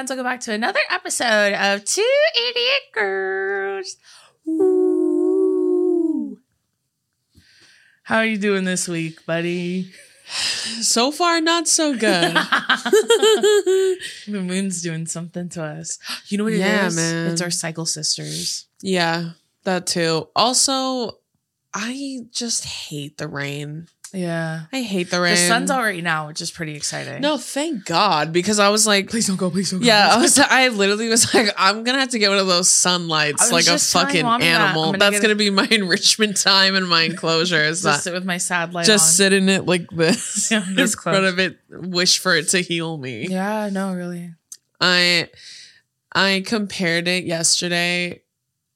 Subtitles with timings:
[0.00, 0.10] friends.
[0.10, 2.14] Welcome back to another episode of Two
[2.48, 3.96] Idiot Girls.
[4.48, 6.38] Ooh.
[8.04, 9.90] How are you doing this week, buddy?
[10.80, 12.00] So far, not so good.
[12.34, 13.98] the
[14.28, 15.98] moon's doing something to us.
[16.28, 16.60] You know what it is?
[16.60, 17.32] Yeah, man.
[17.32, 18.66] It's our cycle sisters.
[18.80, 19.30] yeah,
[19.64, 20.28] that too.
[20.36, 21.18] Also,
[21.74, 23.88] I just hate the rain.
[24.12, 24.62] Yeah.
[24.72, 25.34] I hate the rain.
[25.34, 27.20] The sun's out right now, which is pretty exciting.
[27.20, 29.50] No, thank God, because I was like, please don't go.
[29.50, 29.86] Please don't go.
[29.86, 30.38] yeah, I was.
[30.38, 33.78] I literally was like, I'm gonna have to get one of those sunlights, like a
[33.78, 34.42] fucking that.
[34.42, 34.86] Animal.
[34.86, 37.62] gonna That's gonna be my enrichment time in my enclosure.
[37.62, 39.14] Is Just that sit with my sad light just on.
[39.14, 42.96] sit in it like this Yeah, in front of it, wish for it to heal
[42.96, 43.28] me.
[43.28, 44.34] Yeah, no, really.
[44.80, 45.28] I
[46.12, 48.22] I compared it yesterday.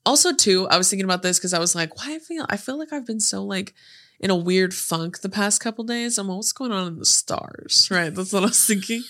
[0.06, 2.56] Also, too, I was thinking about this because I was like, why I feel I
[2.56, 3.74] feel like I've been so like
[4.24, 6.16] in a weird funk the past couple days.
[6.16, 7.88] I'm like, what's going on in the stars?
[7.90, 8.12] Right.
[8.12, 9.02] That's what I was thinking.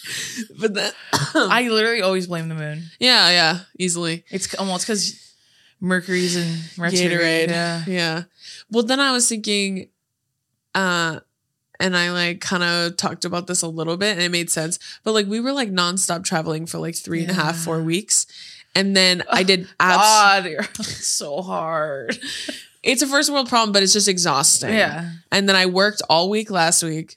[0.61, 0.93] But then
[1.35, 2.83] I literally always blame the moon.
[2.99, 4.25] Yeah, yeah, easily.
[4.29, 5.35] It's almost because
[5.81, 7.49] Mercury's in retrograde.
[7.49, 7.51] Gatorade.
[7.51, 7.85] Yeah.
[7.87, 8.23] Yeah.
[8.73, 9.89] Well, then I was thinking,
[10.75, 11.21] uh,
[11.79, 14.81] and I like kind of talked about this a little bit and it made sense.
[15.05, 17.63] But like we were like nonstop traveling for like three and a half, Yeah.
[17.65, 18.27] four weeks.
[18.75, 22.19] And then I did abs- God, so hard.
[22.85, 24.75] It's a first world problem, but it's just exhausting.
[24.75, 25.11] Yeah.
[25.33, 27.17] And then I worked all week last week.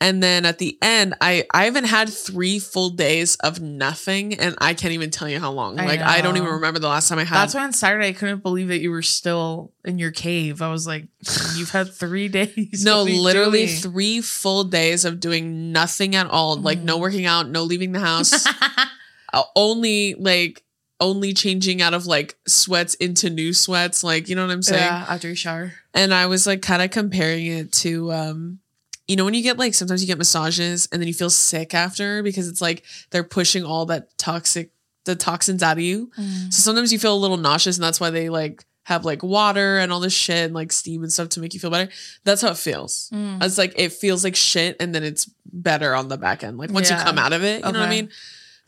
[0.00, 4.54] And then at the end, I I haven't had three full days of nothing, and
[4.60, 5.80] I can't even tell you how long.
[5.80, 7.34] I like I don't even remember the last time I had.
[7.36, 10.62] That's why on Saturday I couldn't believe that you were still in your cave.
[10.62, 11.08] I was like,
[11.56, 12.84] you've had three days.
[12.84, 13.78] no, What are you literally doing?
[13.80, 16.54] three full days of doing nothing at all.
[16.56, 17.00] Like no Mm.
[17.00, 18.46] working out, no leaving the house.
[19.32, 20.62] uh, only like
[21.00, 24.02] only changing out of like sweats into new sweats.
[24.02, 24.82] Like you know what I'm saying?
[24.82, 25.72] yeah, after your shower.
[25.94, 28.58] and I was like kind of comparing it to um
[29.06, 31.72] you know when you get like sometimes you get massages and then you feel sick
[31.74, 34.70] after because it's like they're pushing all that toxic
[35.04, 36.10] the toxins out of you.
[36.50, 39.78] So sometimes you feel a little nauseous and that's why they like have like water
[39.78, 41.90] and all this shit and like steam and stuff to make you feel better.
[42.24, 43.08] That's how it feels.
[43.14, 43.42] Mm.
[43.42, 46.58] It's like it feels like shit and then it's better on the back end.
[46.58, 46.98] Like once Yeah.
[46.98, 48.10] you come out of it, you know what I mean?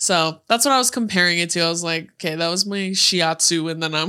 [0.03, 1.61] So that's what I was comparing it to.
[1.61, 4.09] I was like, okay, that was my shiatsu, and then I'm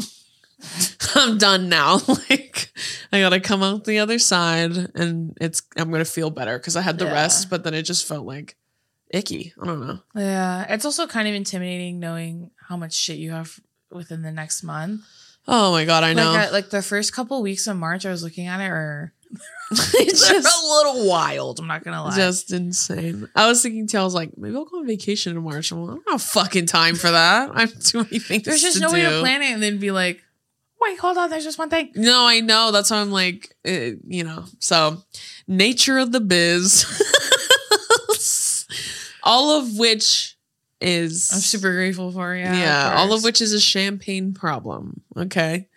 [1.15, 1.99] I'm done now.
[2.29, 2.71] like
[3.11, 6.81] I gotta come out the other side and it's I'm gonna feel better because I
[6.81, 7.13] had the Yeah.
[7.13, 8.55] rest, but then it just felt like
[9.09, 9.53] icky.
[9.61, 9.99] I don't know.
[10.15, 13.59] Yeah, it's also kind of intimidating knowing how much shit you have
[13.91, 15.01] within the next month.
[15.47, 16.31] Oh my god, I know.
[16.31, 19.11] Like, I, like the first couple weeks of March, I was looking at it, or
[19.73, 21.59] just a little wild.
[21.59, 22.15] I'm not gonna lie.
[22.15, 23.29] just insane.
[23.35, 25.71] I was thinking too, I was like, maybe I'll go on vacation in March.
[25.71, 27.51] I'm like, I don't have fucking time for that.
[27.53, 28.43] I have too many things.
[28.43, 30.21] There's just to no way to plan it and then be like,
[30.81, 31.91] wait, hold on, there's just one thing.
[31.95, 32.71] No, I know.
[32.71, 34.45] That's why I'm like, eh, you know.
[34.59, 35.01] So,
[35.47, 36.85] nature of the biz.
[39.23, 40.37] all of which
[40.81, 42.43] is I'm super grateful for you.
[42.43, 45.01] yeah, all of which is a champagne problem.
[45.15, 45.67] Okay.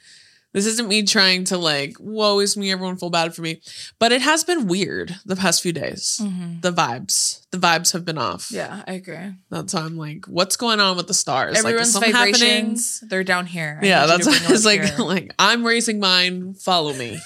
[0.55, 3.61] This isn't me trying to like, woe is me, everyone feel bad for me.
[3.99, 6.21] But it has been weird the past few days.
[6.23, 6.63] Mhm.
[6.63, 7.41] The vibes.
[7.51, 8.51] The vibes have been off.
[8.53, 9.35] Yeah, I agree.
[9.51, 11.57] That's why I'm like, what's going on with the stars?
[11.57, 12.13] like, Everyone's happening?
[12.15, 13.81] vibrations, they're down here.
[13.83, 16.55] I Yeah, that's why it's like like I'm raising mine.
[16.55, 17.19] Follow me,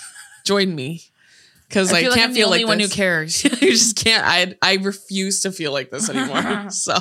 [0.44, 1.02] join me,
[1.68, 2.90] because I I, feel can't I'm the feel only like one this.
[2.90, 3.44] who cares.
[3.62, 4.24] you just can't.
[4.26, 6.70] I I refuse to feel like this anymore.
[6.70, 6.94] so,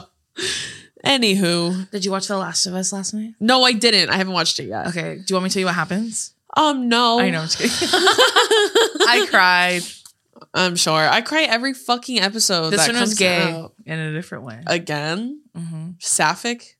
[1.05, 3.33] anywho, Did you watch The Last of Us last night?
[3.39, 4.09] no, I didn't.
[4.09, 4.87] I haven't watched it yet.
[4.87, 5.15] Okay.
[5.15, 6.33] Do you want me to tell you what happens?
[6.55, 7.41] Um, no, I know.
[7.41, 7.77] I'm just kidding.
[7.91, 9.81] I cried.
[10.53, 10.93] I'm sure.
[11.07, 12.71] I cry every fucking episode.
[12.71, 13.73] This that one was comes gay out.
[13.85, 14.63] in a different way.
[14.65, 15.41] again.
[15.55, 16.77] hmm Sapphic.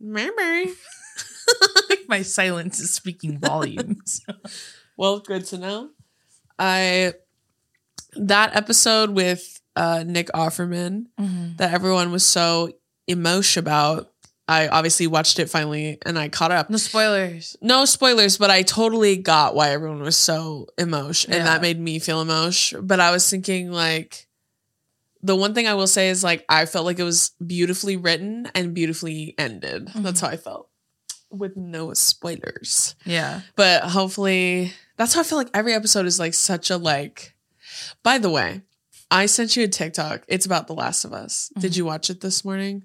[0.00, 0.66] Mary.
[2.08, 4.20] My silence is speaking volumes.
[4.96, 5.90] Well, good to know.
[6.56, 7.14] I
[8.14, 11.56] that episode with uh Nick Offerman Mhm.
[11.58, 12.72] that everyone was so
[13.06, 14.10] emotion about.
[14.46, 16.68] I obviously watched it finally and I caught up.
[16.68, 17.56] No spoilers.
[17.62, 21.44] No spoilers, but I totally got why everyone was so emotion and Yeah.
[21.54, 22.86] that made me feel emotion.
[22.86, 24.28] But I was thinking like
[25.22, 28.50] the one thing I will say is like I felt like it was beautifully written
[28.54, 29.88] and beautifully ended.
[29.94, 30.68] That's how I felt.
[31.30, 32.94] With no spoilers.
[33.06, 33.40] Yeah.
[33.56, 37.34] But hopefully that's how I feel like every episode is like such a like
[38.02, 38.60] by the way,
[39.14, 40.22] I sent you a TikTok.
[40.28, 41.50] It's about The Last of Us.
[41.58, 41.76] Did Mhm.
[41.76, 42.82] you watch it this morning?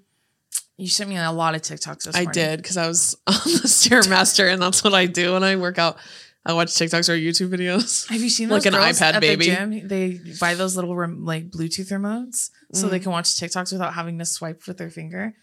[0.76, 2.32] You sent me a lot of TikToks this I morning.
[2.32, 5.78] did because I was on the Stairmaster, and that's what I do when I work
[5.78, 5.98] out.
[6.46, 8.08] I watch TikToks or YouTube videos.
[8.08, 9.50] Have you seen Like an iPad at baby.
[9.50, 9.88] The gym?
[9.88, 12.90] They buy those little rem- like Bluetooth remotes so Mm.
[12.92, 15.34] they can watch TikToks without having to swipe with their finger,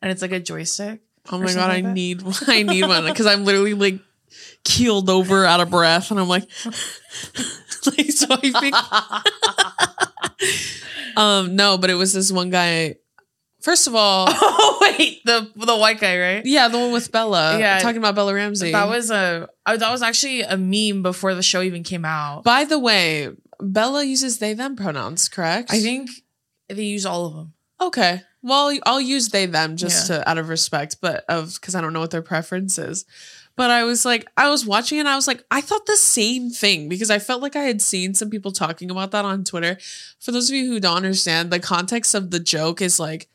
[0.00, 1.00] and it's like a joystick.
[1.30, 1.92] Oh my god, I like that?
[1.92, 3.98] need I need one because I'm literally like
[4.64, 6.48] keeled over out of breath, and I'm like,
[7.86, 8.72] like swiping.
[11.16, 12.96] um, no, but it was this one guy
[13.66, 16.46] first of all, Oh wait, the the white guy, right?
[16.46, 17.58] yeah, the one with Bella.
[17.58, 17.80] Yeah.
[17.80, 18.72] talking about Bella Ramsey.
[18.72, 22.44] That was a uh, that was actually a meme before the show even came out.
[22.44, 23.30] By the way,
[23.60, 25.72] Bella uses they them pronouns, correct?
[25.72, 26.10] I think
[26.68, 27.52] they use all of them.
[27.80, 28.22] Okay.
[28.42, 31.92] Well, I'll use they them just to out of respect, but of because I don't
[31.92, 33.04] know what their preference is.
[33.56, 35.96] But I was like, I was watching it and I was like, I thought the
[35.96, 39.44] same thing because I felt like I had seen some people talking about that on
[39.44, 39.78] Twitter.
[40.20, 43.28] For those of you who don't understand, the context of the joke is like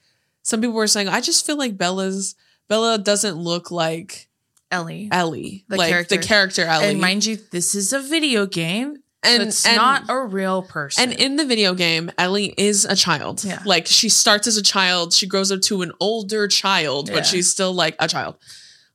[0.43, 2.35] some people were saying, I just feel like Bella's
[2.67, 4.29] Bella doesn't look like
[4.69, 5.09] Ellie.
[5.11, 5.65] Ellie.
[5.67, 6.15] The like character.
[6.17, 6.85] the character Ellie.
[6.91, 8.97] And mind you, this is a video game.
[9.23, 11.03] and And it's and- not a real person.
[11.11, 13.43] And in the video game, Ellie is a child.
[13.43, 13.61] Yeah.
[13.65, 17.15] Like she starts as a child, she grows up to an older child, Yeah.
[17.15, 18.35] but she's still like a child.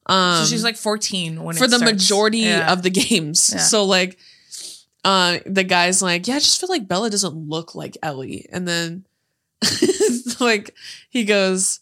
[0.08, 1.92] Um, so she's like 14 when for the starts.
[1.92, 2.72] majority Yeah.
[2.72, 3.52] of the games.
[3.54, 3.60] Yeah.
[3.60, 4.18] So like,
[5.04, 8.66] uh, the guy's like, yeah, I just feel like Bella doesn't look like Ellie, and
[8.66, 9.04] then
[10.40, 10.74] like
[11.10, 11.80] he goes,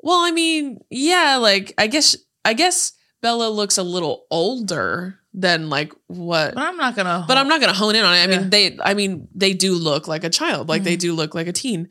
[0.00, 5.68] well, I mean, yeah, like I guess I guess Bella looks a little older than
[5.70, 7.24] like what But I'm not gonna.
[7.28, 8.18] but I'm not gonna hone in on it.
[8.18, 8.38] I Yeah.
[8.40, 11.00] mean, they, I mean, they do look like a child, like they Mhm.
[11.00, 11.88] do look like a teen,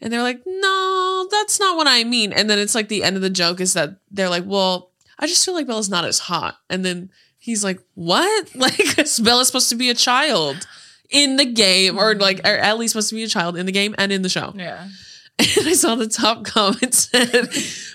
[0.00, 2.32] and they're like, no, that's not what I mean.
[2.32, 4.89] And then it's like the end of the joke is that they're like, well,
[5.20, 8.50] I just feel like Bella's not as hot, and then he's like, what?
[8.56, 8.76] Like
[9.22, 10.66] Bella's supposed to be a child
[11.10, 13.72] in the game, or like, or at least supposed to be a child in the
[13.72, 14.52] game and in the show.
[14.56, 14.88] Yeah.
[15.40, 17.48] And I saw the top comment said,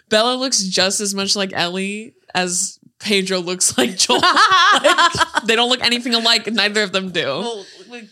[0.09, 4.19] Bella looks just as much like Ellie as Pedro looks like Joel.
[4.19, 6.47] Like, they don't look anything alike.
[6.51, 7.23] Neither of them do.
[7.23, 7.63] well,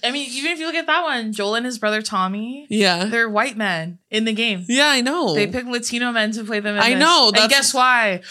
[0.03, 3.05] I mean, even if you look at that one, Joel and his brother Tommy, Yeah.
[3.05, 4.65] they're white men in the game.
[4.67, 5.33] Yeah, I know.
[5.33, 6.75] They pick Latino men to play them.
[6.75, 6.99] In I this.
[6.99, 8.21] know, And guess why?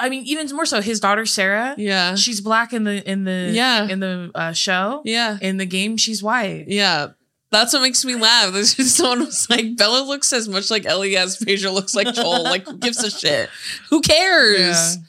[0.00, 1.74] I mean, even more so, his daughter Sarah.
[1.78, 2.14] yeah.
[2.14, 3.86] She's black in the in the Yeah.
[3.86, 5.02] in the uh, show.
[5.04, 5.38] Yeah.
[5.42, 6.64] In the game, she's white.
[6.68, 7.08] Yeah.
[7.52, 8.52] That's what makes me laugh.
[8.52, 12.14] This is someone was like, Bella looks as much like Ellie as Pedro looks like
[12.14, 12.44] Joel.
[12.44, 13.50] Like, who gives a shit?
[13.90, 14.96] Who cares?
[14.96, 15.02] Yeah.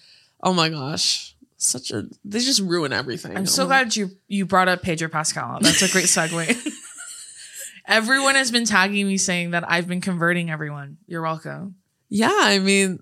[0.43, 1.35] Oh my gosh.
[1.57, 3.37] Such a they just ruin everything.
[3.37, 3.67] I'm so Oh.
[3.67, 5.59] glad you you brought up Pedro Pascal.
[5.61, 6.57] That's a great segue.
[7.87, 10.97] everyone has been tagging me saying that I've been converting everyone.
[11.07, 11.75] You're welcome.
[12.09, 12.99] Yeah, I mean,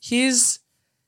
[0.00, 0.60] he's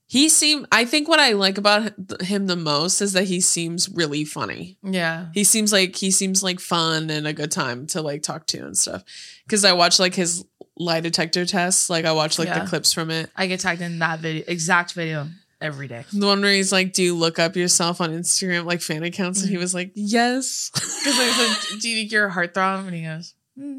[0.08, 3.88] he seemed I think what I like about him the most is that he seems
[3.88, 4.78] really funny.
[4.82, 5.26] Yeah.
[5.34, 8.58] He seems like he seems like fun and a good time to like talk to
[8.66, 9.04] and stuff.
[9.48, 10.44] Cuz I watch like his
[10.78, 12.60] lie detector tests, like I watch like Yeah.
[12.64, 13.30] the clips from it.
[13.36, 15.28] I get tagged in that video exact video
[15.60, 16.04] every day.
[16.12, 19.42] The one where he's like, "Do you look up yourself on Instagram like fan accounts?"
[19.42, 21.30] And he was like, "Yes, Because I
[21.68, 22.86] said, Do you think you're a heartthrob?
[22.86, 23.78] And he goes, "Hmm."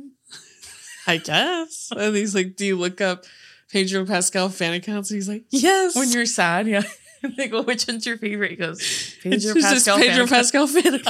[1.08, 3.26] I guess." And he's like, "Do you look up
[3.72, 6.84] Pedro Pascal fan accounts?" And he's like, "Yes." When you're sad, yeah.
[7.38, 8.52] they go, which one's your favorite?
[8.52, 9.98] He goes, Pedro just Pascal.
[9.98, 11.02] Pedro fan." Pascal fan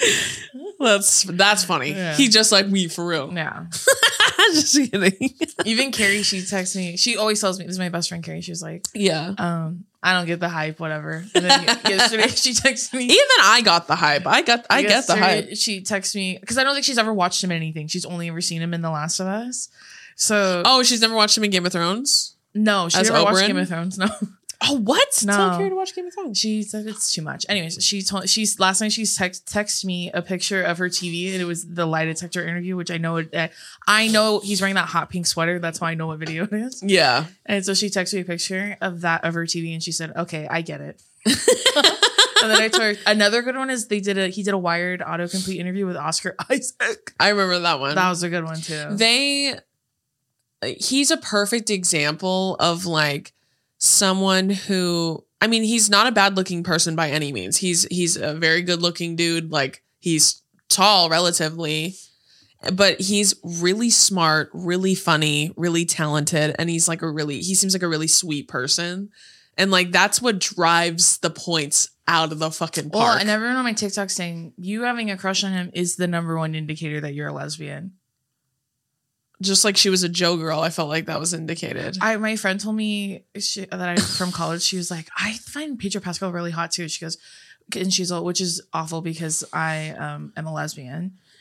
[0.80, 1.90] that's that's funny.
[1.90, 2.14] Yeah.
[2.14, 3.32] He just like me for real.
[3.32, 3.66] Yeah.
[4.52, 5.34] just kidding.
[5.64, 6.96] Even Carrie, she texts me.
[6.96, 8.40] She always tells me, this is my best friend Carrie.
[8.40, 9.34] She was like, yeah.
[9.38, 11.24] um, I don't get the hype, whatever.
[11.34, 13.04] And then yesterday she texted me.
[13.04, 14.26] Even I got the hype.
[14.26, 15.56] I got I get the hype.
[15.56, 17.86] She texts me because I don't think she's ever watched him in anything.
[17.86, 19.68] She's only ever seen him in The Last of Us.
[20.20, 22.36] So Oh, she's never watched him in Game of Thrones.
[22.54, 23.46] no, she as never watched Oberyn?
[23.46, 23.98] Game of Thrones.
[23.98, 24.06] No.
[24.62, 25.08] Oh, what?
[25.24, 25.32] No.
[25.34, 26.36] Tell Carrie to watch Game of Thrones.
[26.38, 27.46] She said it's too much.
[27.48, 31.32] Anyways, she told she's last night she text texted me a picture of her TV
[31.32, 33.48] and it was the lie detector interview, which I know it, uh,
[33.88, 35.58] I know he's wearing that hot pink sweater.
[35.58, 36.82] That's why I know what video it is.
[36.84, 37.24] Yeah.
[37.46, 40.12] And so she texted me a picture of that of her TV and she said,
[40.14, 44.18] "Okay, I get it." and then I told her another good one is they did
[44.18, 47.14] a he did a Wired autocomplete interview with Oscar Isaac.
[47.18, 47.94] I remember that one.
[47.94, 48.88] That was a good one too.
[48.90, 49.58] they
[50.62, 53.32] he's a perfect example of like
[53.78, 57.58] someone who I mean he's not a bad looking person by any means.
[57.58, 61.96] He's he's a very good looking dude like he's tall relatively
[62.74, 67.74] but he's really smart, really funny, really talented and he's like a really he seems
[67.74, 69.10] like a really sweet person.
[69.56, 73.64] And like that's what drives the points out of the fucking well, and everyone on
[73.64, 77.14] my TikTok saying you having a crush on him is the number one indicator that
[77.14, 77.92] you're a lesbian.
[79.42, 81.96] Just like she was a Joe girl, I felt like that was indicated.
[82.00, 84.62] I my friend told me she, that I from college.
[84.62, 86.88] She was like, I find Pedro Pascal really hot too.
[86.88, 87.16] She goes,
[87.74, 90.94] and she's all, which is awful because I um am a lesbian.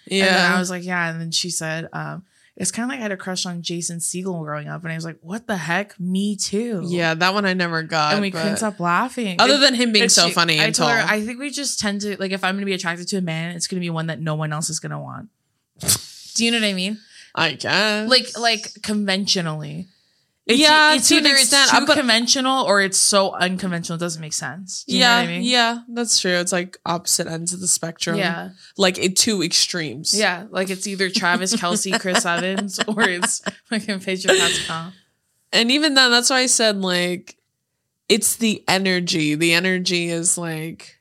[0.09, 0.53] And yeah.
[0.55, 1.09] I was like, yeah.
[1.11, 2.23] And then she said, um,
[2.55, 4.95] it's kind of like I had a crush on Jason Segel growing up, and I
[4.95, 5.99] was like, what the heck?
[5.99, 6.81] Me too.
[6.85, 8.13] yeah, that one I never got.
[8.13, 9.39] And we couldn't stop laughing.
[9.39, 10.97] Other It- than him being so funny I and told tall.
[10.99, 13.21] her, I think we just tend to like if I'm gonna be attracted to a
[13.21, 15.29] man, it's gonna be one that no one else is gonna want.
[16.35, 16.97] Do you know what I mean?
[17.36, 18.09] I guess.
[18.09, 19.88] Like like conventionally.
[20.50, 24.19] It's, Yeah, it's to either extent, it's too conventional or it's so unconventional it doesn't
[24.19, 24.83] make sense.
[24.83, 25.43] Do you know yeah, what I mean?
[25.43, 26.31] yeah, that's true.
[26.31, 28.17] It's like opposite ends of the spectrum.
[28.17, 28.50] Yeah.
[28.75, 30.17] like it two extremes.
[30.17, 30.48] Yeah.
[30.50, 34.91] Like it's either Travis Kelce, Chris Evans, or it's fucking Pedro Pascal.
[35.53, 37.38] and even then, that's why I said like,
[38.07, 39.36] it's the energy.
[39.36, 41.00] The energy is like,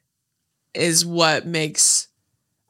[0.74, 2.08] is what makes,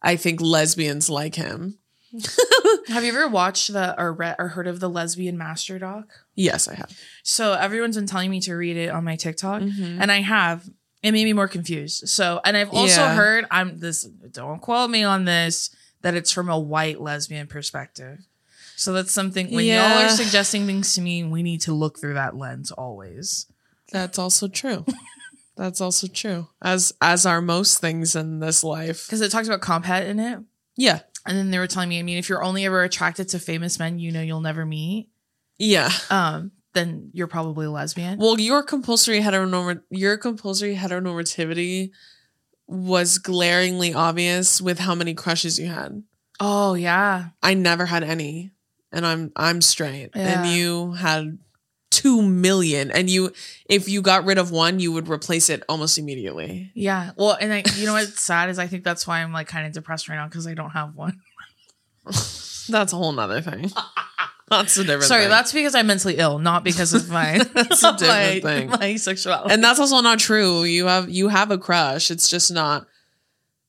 [0.00, 1.77] I think, lesbians like him.
[2.88, 6.06] Have you ever watched the or read or heard of the lesbian master doc?
[6.34, 6.90] Yes, I have.
[7.22, 9.98] So everyone's been telling me to read it on my TikTok, Mhm.
[10.00, 10.68] and I have.
[11.02, 12.08] It made me more confused.
[12.08, 13.14] So, and I've also Yeah.
[13.14, 14.02] heard I'm this.
[14.32, 15.70] Don't quote me on this.
[16.02, 18.20] That it's from a white lesbian perspective.
[18.76, 22.14] So that's something when y'all are suggesting things to me, we need to look through
[22.14, 23.46] that lens always.
[23.92, 24.84] That's also true.
[25.56, 26.48] That's also true.
[26.62, 29.04] As as are most things in this life.
[29.06, 30.38] Because it talks about comphet in it.
[30.76, 31.00] Yeah.
[31.26, 33.78] And then they were telling me, I mean, if you're only ever attracted to famous
[33.78, 35.10] men you know you'll never meet,
[35.58, 35.90] Yeah.
[36.10, 38.18] um, then you're probably a lesbian.
[38.18, 41.90] Well, your compulsory heteronorm your compulsory heteronormativity
[42.66, 46.02] was glaringly obvious with how many crushes you had.
[46.40, 47.30] oh yeah.
[47.42, 48.52] I never had any,
[48.92, 50.42] and I'm I'm straight, Yeah.
[50.44, 51.38] and you had
[51.90, 53.32] two million, and you
[53.68, 56.70] if you got rid of one, you would replace it almost immediately.
[56.74, 57.12] Yeah.
[57.16, 59.66] Well, and I, you know what's sad is I think that's why I'm like kind
[59.66, 61.20] of depressed right now because I don't have one.
[62.70, 63.70] That's a whole nother thing.
[64.50, 65.04] That's a different.
[65.04, 65.30] Sorry, thing.
[65.30, 68.70] that's because I'm mentally ill, not because of my That's a different my, thing.
[68.70, 69.52] my sexuality.
[69.52, 70.64] and that's also not true.
[70.64, 72.10] You have you have a crush.
[72.10, 72.86] It's just not.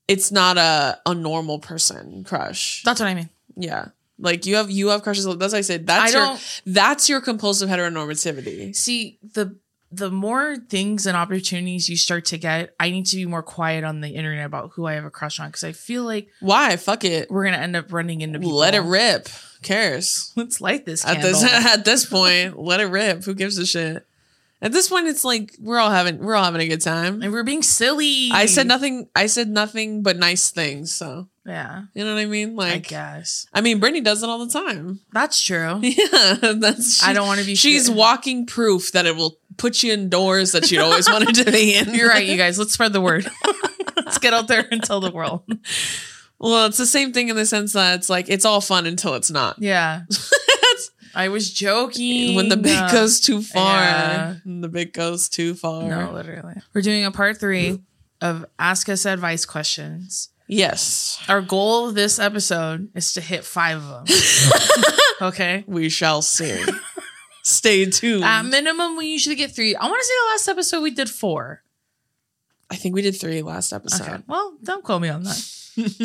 [0.08, 2.82] It's not a a normal person crush.
[2.84, 3.30] that's what I mean.
[3.58, 3.88] Yeah.
[4.20, 5.26] Like you have you have crushes.
[5.26, 8.76] That's why I said that's I your that's your compulsive heteronormativity.
[8.76, 9.56] see the
[9.92, 12.76] the more things and opportunities you start to get.
[12.80, 15.40] I need to be more quiet on the internet about who I have a crush
[15.40, 16.76] on because I feel like Why?
[16.76, 17.32] Fuck it.
[17.32, 18.56] we're gonna end up running into people.
[18.56, 19.28] Let it rip.
[19.28, 20.32] Who cares?
[20.36, 23.24] Let's light this At this at this point, let it rip.
[23.24, 24.06] Who gives a shit?
[24.62, 27.22] At this point, it's like we're all having we're all having a good time.
[27.22, 28.30] and we're being silly.
[28.34, 29.08] I said nothing.
[29.16, 30.92] I said nothing but nice things.
[30.94, 32.52] So Yeah, you know what I mean.
[32.60, 35.00] I Like guess I mean, Brittany does it all the time.
[35.14, 35.80] that's true.
[35.82, 37.02] Yeah, that's.
[37.04, 37.56] I don't want to be.
[37.66, 41.52] She's walking proof that it will put you in doors that you'd always wanted to
[41.52, 41.94] be in.
[41.94, 42.60] You're right, you guys.
[42.60, 43.30] Let's spread the word.
[43.96, 45.44] Let's get out there and tell the world.
[46.38, 49.16] Well, it's the same thing in the sense that it's like it's all fun until
[49.16, 49.58] it's not.
[49.60, 50.02] Yeah.
[51.20, 52.36] I was joking.
[52.36, 53.82] when the bit Uh, goes too far.
[53.84, 54.36] yeah.
[54.46, 55.84] When the bit goes too far.
[55.84, 56.56] No, literally.
[56.74, 57.82] We're doing a part three
[58.22, 60.30] of Ask Us Advice questions.
[60.48, 64.18] Yes, Our goal of this episode is to hit five of them.
[65.30, 65.64] okay.
[65.68, 66.64] we shall see.
[67.44, 68.24] Stay tuned.
[68.24, 69.76] At minimum, we usually get three.
[69.76, 71.62] I want to say the last episode we did four.
[72.72, 74.08] I think we did three last episode.
[74.08, 74.24] Okay.
[74.28, 75.40] Well, don't quote me on that.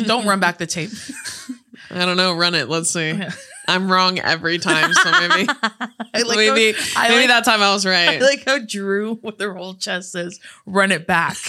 [0.05, 0.91] don't run back the tape.
[1.89, 2.33] I don't know.
[2.35, 2.69] Run it.
[2.69, 3.11] Let's see.
[3.11, 3.31] Yeah.
[3.67, 5.47] I'm wrong every time, so maybe
[6.13, 8.21] like maybe how, I maybe like, that time I was right.
[8.21, 11.37] I like how Drew with her whole chest says, "Run it back."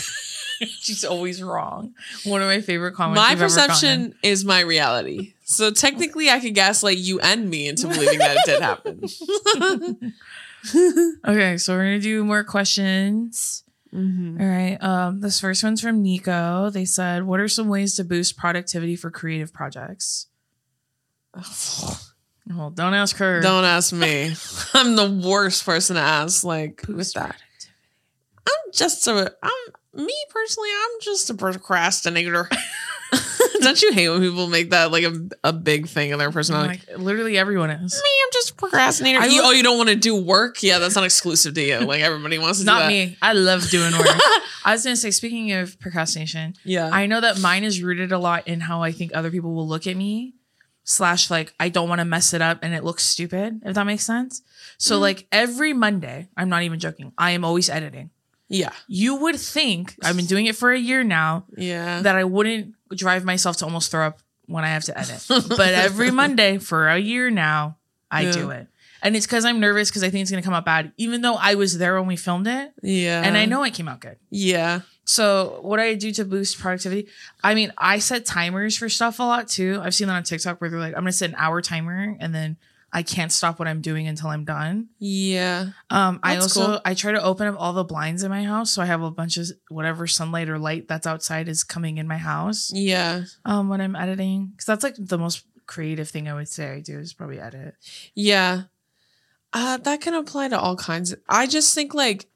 [0.81, 1.93] She's always wrong.
[2.25, 3.21] One of my favorite comments.
[3.21, 5.35] my perception is my reality.
[5.45, 10.13] So technically, I could gaslight you and me into believing that it did happen.
[11.25, 13.63] Okay, so we're gonna do more questions.
[13.95, 14.41] Mhm.
[14.41, 14.77] All right.
[14.83, 16.71] Um, this first one's from Nico.
[16.71, 20.27] They said, "What are some ways to boost productivity for creative projects?"
[22.49, 23.41] Well, don't ask her.
[23.41, 24.33] Don't ask me.
[24.73, 26.45] I'm the worst person to ask.
[26.45, 27.35] Like with Boost that,
[28.47, 29.35] I'm just a.
[29.43, 30.69] I'm me personally.
[30.73, 32.49] I'm just a procrastinator.
[33.61, 36.81] Don't you hate when people make that like a, a big thing in their personality?
[36.89, 37.95] Like literally everyone is.
[37.95, 39.19] me, I'm just a procrastinator.
[39.19, 40.63] I You- oh, you don't want to do work?
[40.63, 41.79] Yeah, that's not exclusive to you.
[41.81, 43.17] Like everybody wants to do Not me.
[43.23, 44.07] I love doing work.
[44.65, 46.91] I was gonna say, speaking of procrastination, Yeah.
[46.93, 49.67] I know that mine is rooted a lot in how I think other people will
[49.67, 50.35] look at me.
[50.89, 53.61] Slash, like I don't want to mess it up and it looks stupid.
[53.65, 54.41] If that makes sense.
[54.79, 55.01] So, Mhm.
[55.01, 57.13] like every Monday, I'm not even joking.
[57.19, 58.11] I am always editing.
[58.49, 58.71] yeah.
[58.87, 62.01] You would think I've been doing it for a year now Yeah.
[62.03, 65.25] that I wouldn't drive myself to almost throw up when I have to edit.
[65.49, 67.77] but every Monday for a year now,
[68.09, 68.31] I Yeah.
[68.33, 68.69] do it.
[69.03, 71.21] And it's because I'm nervous because I think it's going to come out bad, even
[71.23, 73.23] though I was there when we filmed it yeah.
[73.25, 74.17] and I know it came out good.
[74.31, 74.83] Yeah.
[75.07, 77.09] So, what I do to boost productivity,
[77.43, 79.81] I mean, I set timers for stuff a lot too.
[79.83, 82.17] I've seen that on TikTok where they're like, I'm going to set an hour timer
[82.19, 82.57] and then
[82.93, 84.89] I can't stop what I'm doing until I'm done.
[84.99, 85.67] Yeah.
[85.91, 86.81] Um, I also cool.
[86.85, 89.11] I try to open up all the blinds in my house so I have a
[89.11, 92.73] bunch of whatever sunlight or light that's outside is coming in my house.
[92.75, 93.25] Yeah.
[93.45, 96.81] Um, when I'm editing, because that's like the most creative thing I would say I
[96.81, 97.75] do is probably edit.
[98.15, 98.63] Yeah.
[99.53, 101.15] Uh, that can apply to all kinds.
[101.29, 102.27] I just think like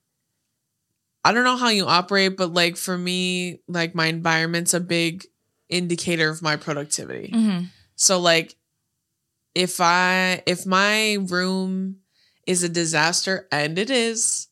[1.24, 5.26] I don't know how you operate, but like for me, like my environment's a big
[5.68, 7.30] indicator of my productivity.
[7.32, 7.64] Mm-hmm.
[7.96, 8.56] So like
[9.54, 11.96] if I if my room
[12.46, 14.48] is a disaster, and it is,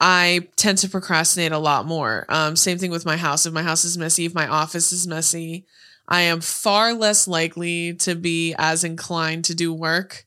[0.00, 2.24] I tend to procrastinate a lot more.
[2.28, 3.44] Um, same thing with my house.
[3.44, 5.66] If my house is messy, if my office is messy,
[6.08, 10.24] I am far less likely to be as inclined to do work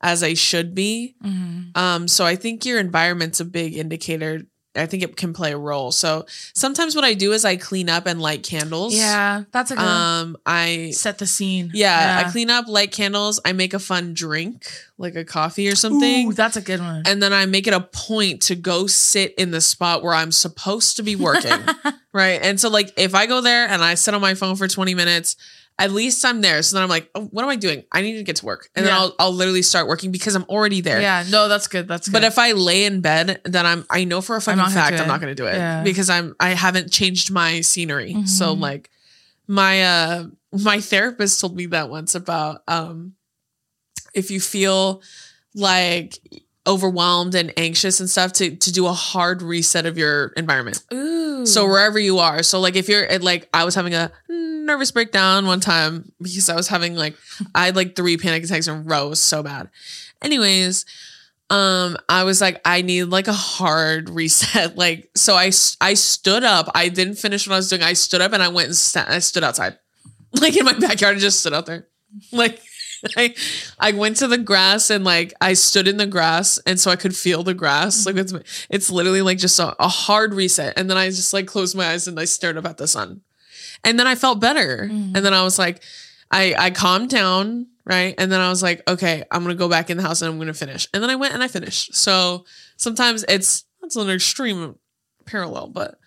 [0.00, 1.14] as I should be.
[1.24, 1.76] Mhm.
[1.76, 4.42] Um, so I think your environment's a big indicator.
[4.76, 5.90] I think it can play a role.
[5.92, 8.94] So sometimes what I do is I clean up and light candles.
[8.94, 11.70] Yeah, that's a good Um, I set the scene.
[11.74, 13.40] yeah, I clean up, light candles.
[13.44, 14.66] I make a fun drink,
[14.98, 16.28] like a coffee or something.
[16.28, 17.02] Ooh, that's a good one.
[17.06, 20.32] and then I make it a point to go sit in the spot where I'm
[20.32, 21.58] supposed to be working.
[22.12, 22.40] right.
[22.42, 24.94] And so, like, if I go there and I sit on my phone for 20
[24.94, 25.36] minutes,
[25.78, 26.62] at least I'm there.
[26.62, 27.84] So then I'm like, oh, what am I doing?
[27.92, 28.70] I need to get to work.
[28.74, 31.00] And then I'll, I'll literally start working because I'm already there.
[31.02, 31.86] yeah, no, that's good.
[31.86, 32.12] That's good.
[32.14, 35.06] But if I lay in bed, then I'm I know for a fucking fact I'm
[35.08, 35.82] not gonna do it Yeah.
[35.82, 38.16] because I'm I haven't changed my scenery.
[38.26, 38.60] So Mhm.
[38.60, 38.90] like
[39.46, 43.12] my uh my therapist told me that once about um
[44.14, 45.02] if you feel
[45.54, 46.18] like
[46.66, 50.82] overwhelmed and anxious and stuff to to do a hard reset of your environment.
[50.92, 52.42] Ooh, So wherever you are.
[52.42, 54.10] So like if you're like I was having a
[54.66, 57.16] nervous breakdown one time because I was having like
[57.54, 59.06] I had like three panic attacks in a row.
[59.06, 59.70] It was so bad.
[60.22, 60.84] Anyways,
[61.50, 64.76] um I was like I need like a hard reset.
[64.76, 66.68] Like so I I stood up.
[66.74, 67.82] I didn't finish what I was doing.
[67.82, 69.78] I stood up and I went and sta- I stood outside.
[70.40, 71.86] Like in my backyard and just stood out there.
[72.32, 72.60] Like
[73.16, 73.34] I
[73.78, 76.96] I went to the grass and like I stood in the grass and so I
[76.96, 78.06] could feel the grass.
[78.06, 78.32] Like it's
[78.70, 80.74] it's literally like just a, a hard reset.
[80.76, 83.20] And then I just like closed my eyes and I stared up at the sun.
[83.84, 84.88] And then I felt better.
[84.90, 85.14] Mhm.
[85.16, 85.82] And then I was like,
[86.30, 88.14] I I calmed down, right?
[88.18, 90.38] And then I was like, okay, I'm gonna go back in the house and I'm
[90.38, 90.88] gonna finish.
[90.92, 91.94] And then I went and I finished.
[91.94, 92.44] So
[92.76, 94.76] sometimes it's that's an extreme
[95.24, 95.98] parallel, but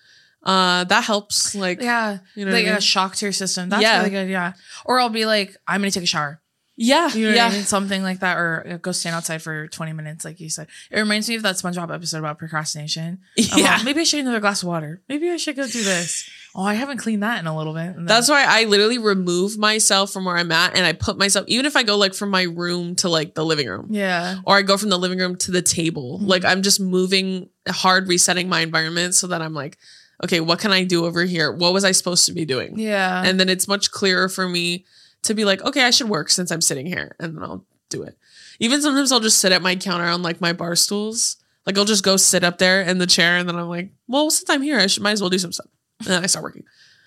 [0.43, 1.55] uh that helps.
[1.55, 2.81] Like yeah, you know, like I a mean?
[2.81, 3.69] shock to your system.
[3.69, 3.97] That's Yeah.
[3.99, 4.29] really good.
[4.29, 4.53] Yeah,
[4.85, 6.41] or I'll be like, I'm gonna take a shower.
[6.81, 7.47] yeah, You know yeah.
[7.47, 7.63] I mean?
[7.63, 10.67] Something like that, or uh, go stand outside for 20 minutes, like you said.
[10.89, 13.19] It reminds me of that SpongeBob episode about procrastination.
[13.35, 13.75] Yeah.
[13.75, 15.01] like, maybe I should get another glass of water.
[15.09, 16.29] Maybe I should go do this.
[16.59, 17.95] Oh, I haven't cleaned that in a little bit.
[17.99, 21.65] That's why I literally remove myself from where I'm at and I put myself, even
[21.65, 24.39] if I go like from my room to like the living room yeah.
[24.45, 26.27] or I go from the living room to the table, Mhm.
[26.27, 29.77] like I'm just moving hard, resetting my environment so that I'm like,
[30.21, 31.49] okay, what can I do over here?
[31.49, 32.77] What was I supposed to be doing?
[32.77, 33.23] Yeah.
[33.23, 34.83] And then it's much clearer for me
[35.23, 38.03] to be like, okay, I should work since I'm sitting here and then I'll do
[38.03, 38.17] it.
[38.59, 41.37] Even sometimes I'll just sit at my counter on like my bar stools.
[41.65, 44.29] Like I'll just go sit up there in the chair and then I'm like, well,
[44.29, 45.67] since I'm here, I should might as well do some stuff.
[45.99, 46.63] And then I start working.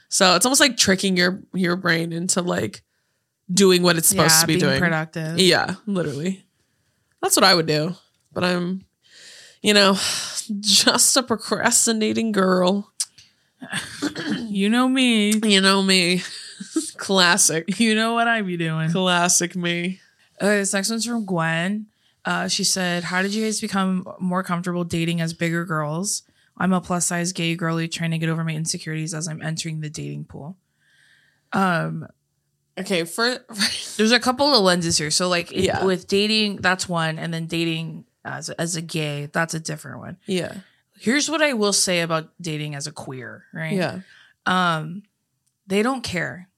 [0.08, 2.82] So it's almost like tricking your your brain into like
[3.50, 4.80] doing what it's supposed yeah, to be being doing.
[4.80, 5.38] productive.
[5.38, 6.44] Yeah, literally.
[7.20, 7.94] That's what I would do.
[8.32, 8.84] But I'm,
[9.62, 9.94] you know,
[10.60, 12.92] just a procrastinating girl.
[14.52, 15.32] You know me.
[15.32, 16.20] You know me.
[16.98, 17.80] Classic.
[17.80, 18.90] You know what I be doing.
[18.90, 20.00] Classic me.
[20.42, 21.86] Okay, this next one's from Gwen.
[22.26, 26.22] Uh, she said, How did you guys become more comfortable dating as bigger girls?
[26.56, 29.80] I'm a plus size gay girly trying to get over my insecurities as I'm entering
[29.80, 30.56] the dating pool.
[31.52, 32.06] Um,
[32.78, 33.36] Okay, for
[33.98, 35.10] there's a couple of lenses here.
[35.10, 35.84] So, like, it- Yeah.
[35.84, 40.16] with dating, that's one, and then dating as as a gay, that's a different one.
[40.26, 40.54] yeah.
[40.98, 43.72] Here's what I will say about dating as a queer, right?
[43.74, 44.00] Yeah.
[44.46, 45.02] Um,
[45.66, 46.48] they don't care.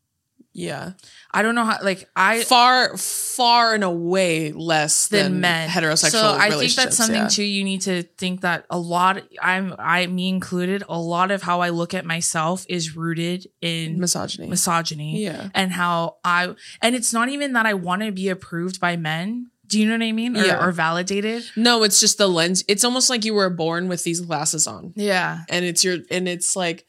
[0.55, 0.93] Yeah.
[1.33, 1.79] I don't know how.
[1.83, 5.69] Like, I Far, far and away less than, than, men.
[5.69, 7.29] heterosexual So I think that's something yeah.
[7.29, 7.43] too.
[7.43, 9.23] You need to think that a lot.
[9.43, 10.85] I'm I me included.
[10.89, 14.49] A lot of how I look at myself is rooted in Misogyny.
[14.49, 15.49] misogyny yeah.
[15.55, 16.55] and how I.
[16.81, 19.51] And it's not even that I want to be approved by men.
[19.67, 20.37] Do you know what I mean?
[20.37, 20.65] Or, Yeah.
[20.65, 21.45] or validated.
[21.57, 22.63] No, it's just the lens.
[22.69, 24.93] It's almost like you were born with these glasses on.
[24.95, 25.41] Yeah.
[25.49, 26.87] And it's your, and it's like,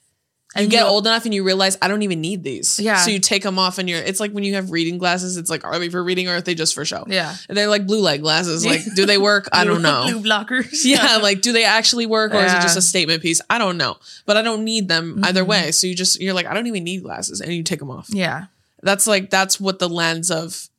[0.56, 2.80] you get old enough and you realize I don't even need these.
[2.80, 2.98] Yeah.
[2.98, 5.50] So you take them off and you're it's like when you have reading glasses, it's
[5.50, 7.04] like are they for reading or are they just for show?
[7.08, 7.36] Yeah.
[7.50, 8.66] And they're like blue light glasses.
[8.66, 9.50] Like, do they work?
[9.52, 10.06] I don't know.
[10.10, 10.84] Blue blockers.
[10.86, 13.42] Yeah, like do they actually work or is it just a statement piece?
[13.50, 13.98] I don't know.
[14.26, 15.48] But I don't need them either Mhm.
[15.48, 15.72] way.
[15.72, 18.08] So you just you're like, I don't even need glasses and you take them off.
[18.10, 18.46] Yeah.
[18.82, 20.70] That's like that's what the lens of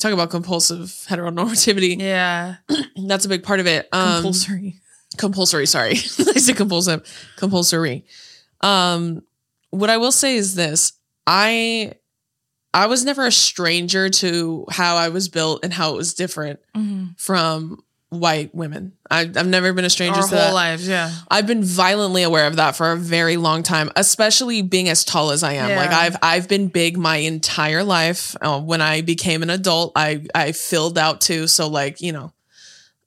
[0.00, 1.98] talk about compulsive heteronormativity.
[2.00, 2.56] Yeah.
[3.06, 3.88] That's a big part of it.
[3.92, 4.76] Um Compulsory.
[5.16, 5.94] compulsory sorry i
[6.40, 7.00] said compulsive
[7.36, 8.04] compulsory
[8.64, 9.22] um
[9.70, 10.92] what i will say is this
[11.26, 11.92] i
[12.72, 16.60] i was never a stranger to how i was built and how it was different
[16.76, 17.18] Mhm.
[17.18, 20.86] from white women I, i've never been a stranger Our to whole that lives.
[20.86, 21.10] Yeah.
[21.28, 25.32] i've been violently aware of that for a very long time especially being as tall
[25.32, 25.76] as i am Yeah.
[25.80, 30.24] like i've i've been big my entire life uh, when i became an adult i
[30.32, 32.32] i filled out too so like you know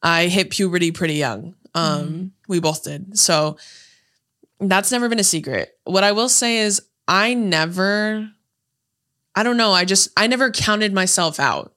[0.04, 2.32] i hit puberty pretty young um Mhm.
[2.50, 3.56] we both did so
[4.60, 8.30] that's never been a secret what i will say is i never
[9.36, 11.74] i don't know i just i never counted myself out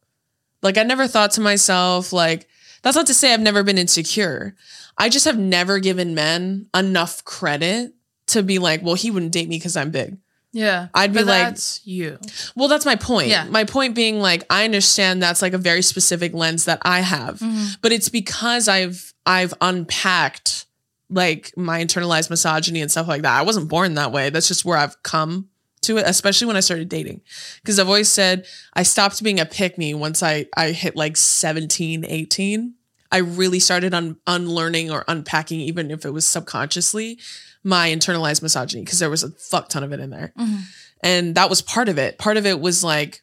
[0.63, 2.47] like i never thought to myself like
[2.83, 4.57] that's not to say I've never been insecure.
[4.97, 7.93] I just have never given men enough credit
[8.29, 10.17] to be like, well, he wouldn't date me because I'm big.
[10.53, 10.89] Yeah.
[10.95, 12.19] I'd be But like- that's you.
[12.57, 13.29] Well, that's my point.
[13.29, 13.45] Yeah.
[13.45, 17.41] My point being like I understand that's like a very specific lens that I have.
[17.41, 17.73] Mm-hmm.
[17.83, 20.65] But it's because I've I've unpacked
[21.11, 23.39] like my internalized misogyny and stuff like that.
[23.39, 24.31] I wasn't born that way.
[24.31, 25.49] That's just where I've come
[25.83, 27.21] to it, especially when I started dating.
[27.63, 31.17] Because I've always said I stopped being a pick me once I I hit like
[31.17, 32.75] 17, 18.
[33.13, 37.19] I really started un- unlearning or unpacking, even if it was subconsciously,
[37.65, 40.33] my internalized misogyny because there was a fuck ton of it in there.
[40.39, 40.61] Mhm.
[41.03, 42.19] And that was part of it.
[42.19, 43.23] Part of it was like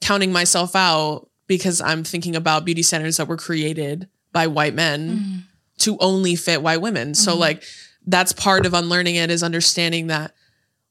[0.00, 5.10] counting myself out because I'm thinking about beauty centers that were created by white men
[5.10, 5.42] Mhm.
[5.82, 7.14] To only fit white women.
[7.14, 7.38] So Mhm.
[7.38, 7.62] like
[8.06, 10.34] that's part of unlearning it is understanding that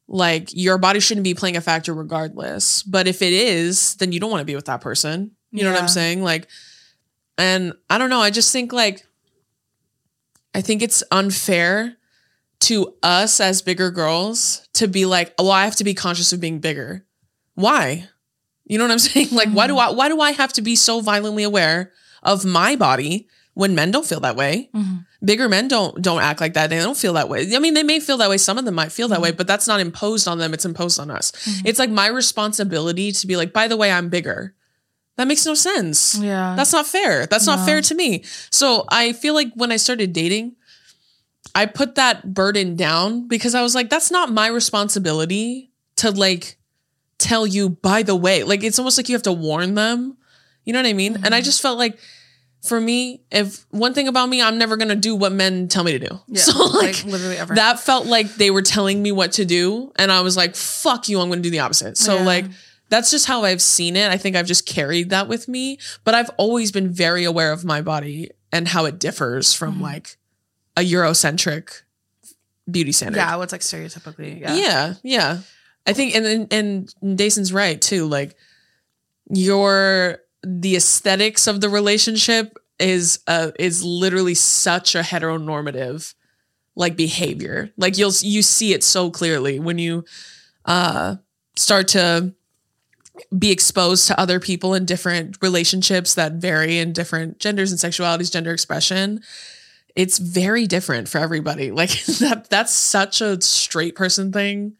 [0.07, 2.83] like your body shouldn't be playing a factor regardless.
[2.83, 5.31] But if it is, then you don't want to be with that person.
[5.51, 6.23] You know what I'm saying?
[6.23, 6.47] Like
[7.37, 9.05] and I don't know, I just think like
[10.53, 11.95] I think it's unfair
[12.61, 16.39] to us as bigger girls to be like, well, I have to be conscious of
[16.39, 17.05] being bigger.
[17.55, 18.07] Why?
[18.65, 19.29] You know what I'm saying?
[19.31, 21.91] Like, why do I why do I have to be so violently aware
[22.23, 24.69] of my body when men don't feel that way?
[24.73, 25.05] Mhm.
[25.23, 26.69] Bigger men don't don't act like that.
[26.69, 27.55] They don't feel that way.
[27.55, 28.37] I mean, they may feel that way.
[28.37, 30.53] Some of them might feel that way, but that's not imposed on them.
[30.53, 31.31] It's imposed on us.
[31.31, 31.61] Mhm.
[31.65, 34.53] It's like my responsibility to be like, by the way, I'm bigger.
[35.17, 36.15] That makes no sense.
[36.15, 36.55] Yeah.
[36.55, 37.25] That's not fair.
[37.27, 38.23] That's not fair to me.
[38.49, 40.55] So I feel like when I started dating,
[41.53, 46.57] I put that burden down because I was like, that's not my responsibility to like
[47.17, 50.17] tell you, by the way, like it's almost like you have to warn them.
[50.65, 51.17] You know what I mean?
[51.23, 51.45] And I Mhm.
[51.45, 51.99] just felt like
[52.61, 55.93] for me, if one thing about me, I'm never gonna do what men tell me
[55.97, 56.19] to do.
[56.27, 56.41] yeah.
[56.41, 57.55] So like, literally ever.
[57.55, 59.91] that felt like they were telling me what to do.
[59.95, 61.97] And I was like, fuck you, I'm gonna do the opposite.
[61.97, 62.23] So Yeah.
[62.25, 62.45] like
[62.89, 64.11] that's just how I've seen it.
[64.11, 65.79] I think I've just carried that with me.
[66.03, 69.81] But I've always been very aware of my body and how it differs from Mhm.
[69.81, 70.17] like
[70.77, 71.81] a Eurocentric
[72.69, 73.17] beauty standard.
[73.17, 74.39] yeah, what's like stereotypically.
[74.41, 74.55] Yeah.
[74.55, 75.37] Yeah, yeah.
[75.87, 76.53] I think and and,
[77.01, 78.05] and Deison's right too.
[78.07, 78.35] Like
[79.29, 86.13] your the aesthetics of the relationship is uh is literally such a heteronormative
[86.75, 87.71] like behavior.
[87.77, 90.05] Like you'll you see it so clearly when you
[90.65, 91.17] uh
[91.55, 92.33] start to
[93.37, 98.31] be exposed to other people in different relationships that vary in different genders and sexualities,
[98.31, 99.21] gender expression
[99.95, 101.71] it's very different for everybody.
[101.71, 104.73] Like that that's such a straight person thing.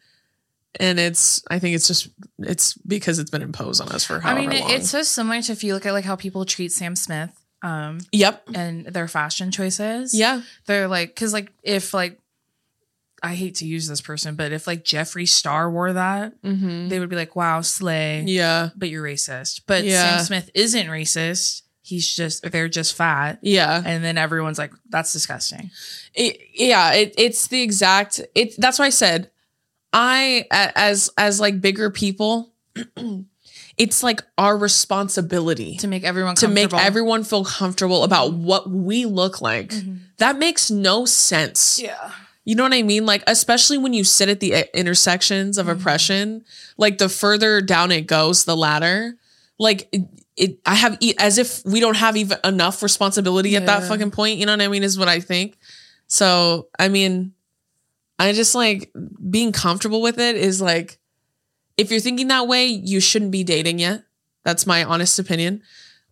[0.80, 2.08] And it's I think it's just
[2.40, 5.42] it's because it's been imposed on us for I however mean, it, it's so similar
[5.42, 7.32] to if you look at like how people treat Sam Smith
[7.62, 8.44] um Yep.
[8.56, 10.14] and their fashion choices.
[10.18, 10.42] Yeah.
[10.68, 12.18] They're like, because like if like,
[13.24, 16.88] I hate to use this person, but if like Jeffree Star wore that, Mm-hmm.
[16.90, 18.24] they would be like, wow, slay.
[18.26, 18.70] Yeah.
[18.76, 19.62] But you're racist.
[19.68, 20.18] But Yeah.
[20.18, 21.62] Sam Smith isn't racist.
[21.84, 23.40] He's just, they're just fat.
[23.42, 23.82] Yeah.
[23.86, 25.70] And then everyone's like, that's disgusting.
[26.16, 29.30] It, yeah, it, it's the exact it that's why I said
[29.94, 32.52] I as as like bigger people
[33.78, 39.06] it's like our responsibility To make everyone to make everyone feel comfortable about what we
[39.06, 39.70] look like.
[39.70, 40.00] Mhm.
[40.18, 41.80] That makes no sense.
[41.82, 42.12] Yeah.
[42.44, 43.06] You know what I mean?
[43.06, 45.72] Like, especially when you sit at the intersections of Mhm.
[45.74, 46.46] oppression,
[46.78, 49.16] like the further down it goes, the ladder,
[49.60, 50.02] like it,
[50.36, 54.12] it I have e- as if we don't have even enough responsibility at that fucking
[54.12, 54.40] point.
[54.40, 54.84] You know what I mean?
[54.84, 55.58] Is what I think.
[56.08, 57.34] So, I mean,
[58.22, 58.92] I just like
[59.30, 61.00] being comfortable with it is like,
[61.78, 64.04] if you're thinking that way, you shouldn't be dating yet.
[64.44, 65.62] That's my honest opinion.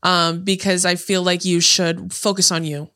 [0.02, 2.90] Um, because I feel like you should focus on you.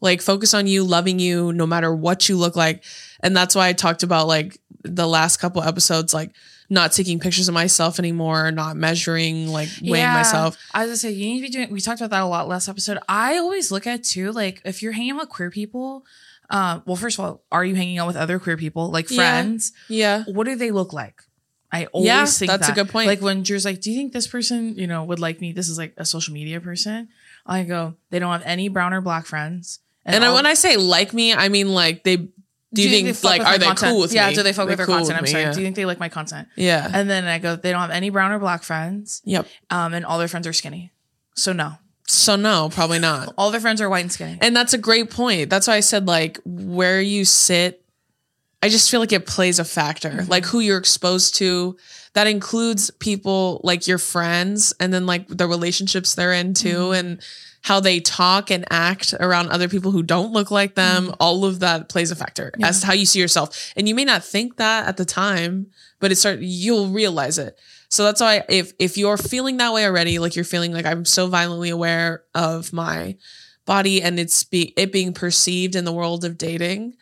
[0.00, 2.84] Like focus on you, loving you no matter what you look like.
[3.20, 6.32] And that's why I talked about like the last couple episodes, like
[6.68, 10.14] not taking pictures of myself anymore, not measuring, like weighing Yeah.
[10.14, 10.56] myself.
[10.74, 11.70] I was gonna say you need to be doing.
[11.70, 12.98] We talked about that a lot last episode.
[13.08, 16.04] I always look at too, like if you're hanging out with queer people.
[16.52, 19.72] Um, well, first of all, are you hanging out with other queer people, like friends?
[19.88, 20.24] Yeah.
[20.26, 21.22] What do they look like?
[21.72, 23.06] I always Yeah, think that's a good point.
[23.06, 25.70] Like when Drew's like, "Do you think this person, you know, would like me?" This
[25.70, 27.08] is like a social media person.
[27.46, 30.76] I go, "They don't have any brown or black friends." And, I, when I say
[30.76, 33.92] like me, I mean like they do you they think fuck like are they content?
[33.92, 34.34] cool with yeah, me?
[34.34, 35.16] do they fuck They're with their cool content?
[35.18, 35.44] I'm me, sorry.
[35.44, 35.52] Yeah.
[35.52, 36.48] Do you think they like my content?
[36.56, 36.90] yeah.
[36.92, 39.22] And then I go, they don't have any brown or black friends.
[39.24, 39.46] Yep.
[39.70, 40.90] Um, and all their friends are skinny.
[41.34, 41.74] So no,
[42.12, 43.32] So no, probably not.
[43.38, 44.38] all their friends are white and skinny.
[44.40, 45.48] And that's a great point.
[45.50, 47.78] That's why I said like where you sit.
[48.62, 50.10] I just feel like it plays a factor.
[50.10, 50.28] Mhm.
[50.28, 51.76] Like who you're exposed to.
[52.14, 56.98] That includes people like your friends and then like the relationships they're in too Mhm.
[56.98, 57.20] and
[57.62, 61.14] how they talk and act around other people who don't look like them.
[61.18, 62.60] All of that plays a factor Mm-hmm.
[62.60, 62.68] Yeah.
[62.68, 63.72] as to how you see yourself.
[63.76, 65.68] And you may not think that at the time,
[66.00, 67.56] but it start you'll realize it.
[67.92, 71.04] So that's why if if you're feeling that way already, like you're feeling like I'm
[71.04, 73.16] so violently aware of my
[73.66, 76.94] body and it's be it being perceived in the world of dating,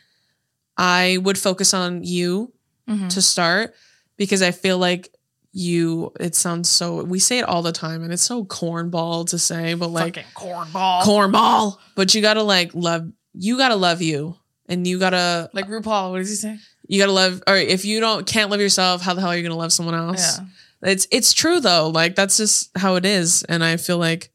[0.77, 2.53] I would focus on you
[2.89, 3.09] Mhm.
[3.11, 3.75] to start
[4.17, 5.15] because I feel like
[5.53, 9.39] you it sounds so we say it all the time and it's so cornball to
[9.39, 11.03] say, but like Fucking cornball.
[11.03, 11.77] cornball.
[11.95, 14.35] But you gotta like love you gotta love you.
[14.69, 16.59] And you gotta like RuPaul, what does he say?
[16.89, 19.43] you gotta love or if you don't can't love yourself, how the hell are you
[19.45, 20.39] gonna love someone else?
[20.39, 20.47] Yeah.
[20.83, 21.89] It's it's true though.
[21.89, 23.43] Like that's just how it is.
[23.45, 24.31] And I feel like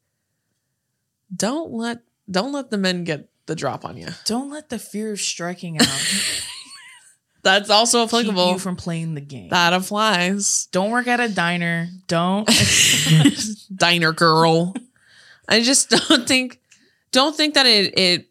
[1.34, 4.08] don't let don't let the men get the drop on you.
[4.24, 5.86] Don't let the fear of striking out
[7.42, 8.52] That's also keep applicable.
[8.54, 9.50] you from playing the game.
[9.50, 10.66] that applies.
[10.72, 11.88] Don't work at a diner.
[12.08, 12.48] Don't.
[13.76, 14.74] Diner girl.
[15.48, 16.60] I just don't think
[17.12, 18.28] don't think that it it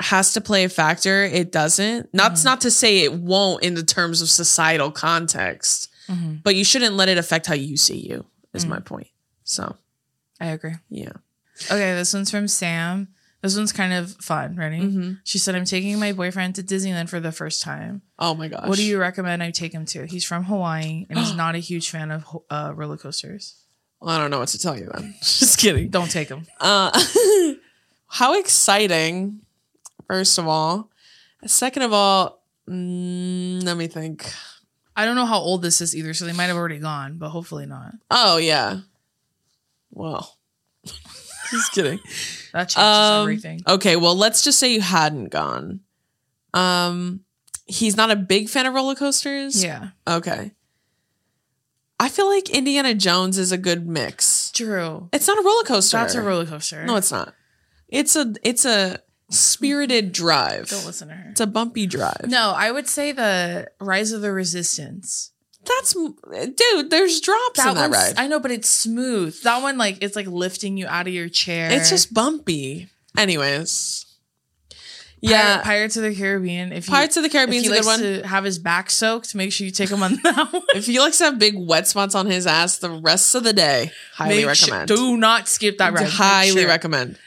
[0.00, 1.24] has to play a factor.
[1.24, 2.08] It doesn't.
[2.14, 2.44] That's Mhm.
[2.46, 6.42] not to say it won't in the terms of societal context, Mhm.
[6.42, 8.26] but you shouldn't let it affect how you see you.
[8.52, 8.68] Is Mhm.
[8.68, 9.08] my point.
[9.44, 9.76] So
[10.40, 10.74] I agree.
[10.88, 11.12] yeah.
[11.70, 13.08] Okay, this one's from Sam.
[13.42, 14.56] This one's kind of fun.
[14.56, 14.78] Ready?
[14.80, 15.18] Mhm.
[15.24, 18.00] She said, I'm taking my boyfriend to Disneyland for the first time.
[18.18, 18.66] Oh my gosh.
[18.66, 20.06] What do you recommend I take him to?
[20.06, 23.54] He's from Hawaii and he's not a huge fan of uh, roller coasters.
[24.00, 25.14] Well, I don't know what to tell you then.
[25.22, 25.88] Just kidding.
[25.90, 26.46] Don't take him.
[26.60, 26.90] Uh,
[28.06, 29.40] how exciting,
[30.06, 30.90] first of all.
[31.46, 34.30] Second of all, mm, let me think.
[34.96, 37.30] I don't know how old this is either, so they might have already gone, but
[37.30, 37.94] hopefully not.
[38.10, 38.80] Oh, yeah.
[39.90, 40.36] Well,
[41.50, 41.98] just kidding.
[42.52, 43.60] That changes Um, everything.
[43.66, 45.80] Okay, well, let's just say you hadn't gone.
[46.52, 47.20] Um,
[47.66, 49.62] he's not a big fan of roller coasters.
[49.64, 49.88] Yeah.
[50.06, 50.52] Okay.
[51.98, 54.50] I feel like Indiana Jones is a good mix.
[54.52, 55.08] True.
[55.12, 55.96] It's not a roller coaster.
[55.96, 56.84] That's a roller coaster.
[56.84, 57.34] No, it's not.
[57.88, 58.98] It's a it's a
[59.30, 60.68] spirited drive.
[60.68, 61.30] Don't listen to her.
[61.30, 62.26] It's a bumpy drive.
[62.28, 65.30] No, I would say the Rise of the Resistance.
[65.66, 66.90] That's dude.
[66.90, 68.14] There's drops in that ride.
[68.18, 69.40] I know, but it's smooth.
[69.42, 71.70] That one, like, it's like lifting you out of your chair.
[71.70, 72.88] it's just bumpy.
[73.16, 74.04] Anyways,
[75.20, 75.62] yeah.
[75.62, 76.70] Pirates of the Caribbean.
[76.72, 78.20] If you, Pirates of the if Caribbean's he a good likes one.
[78.22, 80.62] to have his back soaked, make sure you take him on that one.
[80.74, 83.54] if he likes to have big wet spots on his ass the rest of the
[83.54, 84.88] day, highly Make sure- recommend.
[84.88, 86.08] do not skip that ride.
[86.08, 86.68] Highly sure.
[86.68, 87.18] recommend.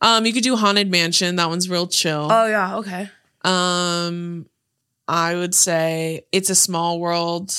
[0.00, 1.36] Um, you could do Haunted Mansion.
[1.36, 2.28] That one's real chill.
[2.30, 3.10] Oh yeah, okay.
[3.42, 4.46] Um,
[5.08, 7.54] I would say It's a Small World.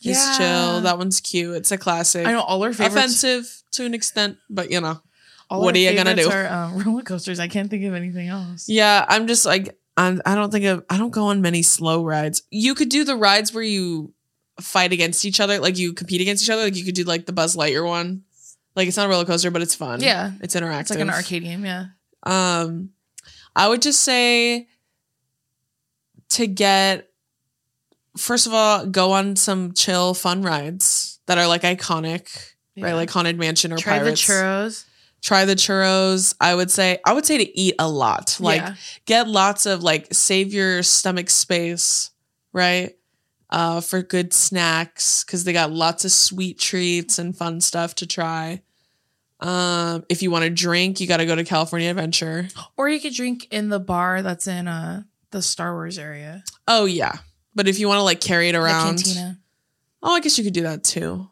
[0.00, 0.34] Yeah.
[0.38, 0.80] chill.
[0.82, 1.56] That one's cute.
[1.56, 2.26] It's a classic.
[2.26, 2.96] I know all our favorites.
[2.96, 5.00] Offensive to an extent, but you know.
[5.50, 6.30] all what are you gonna do?
[6.30, 7.40] Are, um, roller coasters.
[7.40, 8.68] I can't think of anything else.
[8.68, 12.04] Yeah, I'm just like I'm, I don't think of, I don't go on many slow
[12.04, 12.44] rides.
[12.50, 14.14] You could do the rides where you
[14.60, 16.62] fight against each other, like you compete against each other.
[16.62, 18.22] Like you could do like the Buzz Lightyear one.
[18.78, 20.00] Like it's not a roller coaster, but it's fun.
[20.00, 20.30] Yeah.
[20.40, 20.80] it's interactive.
[20.82, 21.64] It's like an arcade game.
[21.64, 21.86] Yeah.
[22.22, 22.90] Um,
[23.56, 24.68] I would just say
[26.28, 27.10] to get
[28.16, 32.94] first of all, go on some chill, fun rides that are like iconic, right?
[32.94, 34.24] Like Haunted Mansion or Try Pirates.
[34.24, 34.84] the churros.
[35.22, 36.36] Try the churros.
[36.40, 38.36] I would say I would say to eat a lot.
[38.38, 38.74] Like yeah.
[39.06, 42.12] get lots of like save your stomach space,
[42.52, 42.94] right?
[43.50, 48.06] Uh, for good snacks because they got lots of sweet treats and fun stuff to
[48.06, 48.62] try.
[49.40, 52.48] Um, if you want to drink, you got to go to California Adventure.
[52.76, 56.42] Or you could drink in the bar that's in uh the Star Wars area.
[56.66, 57.18] Oh yeah,
[57.54, 59.02] but if you want to like carry it around,
[60.02, 61.28] oh, I guess you could do that too.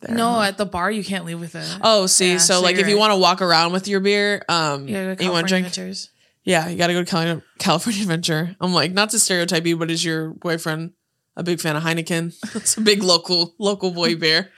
[0.00, 0.14] There.
[0.16, 1.78] No, at the bar you can't leave with it.
[1.82, 4.42] Oh, see, Yeah, so, so like if you want to walk around with your beer,
[4.48, 6.08] um, you go you want to drink, Adventures.
[6.42, 8.56] yeah, you got to go to Cali- California Adventure.
[8.62, 10.92] I'm like, not to stereotype you, but is your boyfriend
[11.36, 12.34] a big fan of Heineken?
[12.56, 14.48] It's a big local local boy beer.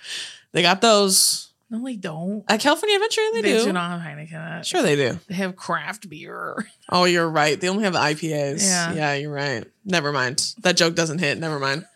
[0.52, 2.44] They got those No, they don't.
[2.48, 3.22] at California Adventure.
[3.32, 3.64] They, They do.
[3.64, 4.34] do not have Heineken.
[4.34, 5.18] at- Sure, they do.
[5.26, 6.66] They have craft beer.
[6.90, 7.58] Oh, you're right.
[7.58, 8.62] They only have IPAs.
[8.62, 8.92] Yeah.
[8.92, 9.64] yeah, you're right.
[9.84, 10.52] Never mind.
[10.60, 11.38] That joke doesn't hit.
[11.38, 11.86] Never mind.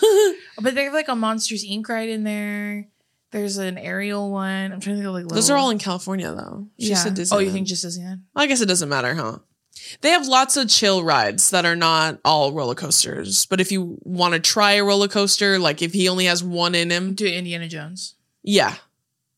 [0.60, 1.88] But they have like a Monsters Inc.
[1.88, 2.86] ride in there.
[3.32, 4.72] There's an aerial one.
[4.72, 6.68] I'm trying to think of like Those are all in California though.
[6.78, 6.96] She yeah.
[6.96, 8.20] said Oh, you think just Disneyland?
[8.36, 9.38] I guess it doesn't matter, huh?
[10.02, 13.46] They have lots of chill rides that are not all roller coasters.
[13.46, 16.74] But if you want to try a roller coaster, like if he only has one
[16.76, 18.14] in him, Do Indiana Jones.
[18.44, 18.76] yeah,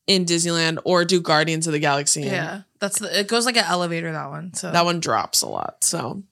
[0.06, 2.22] in Disneyland or do Guardians of the Galaxy.
[2.22, 3.20] Yeah, that's the.
[3.20, 4.12] It goes like an elevator.
[4.12, 4.54] That one.
[4.54, 5.82] So That one drops a lot.
[5.82, 6.22] So,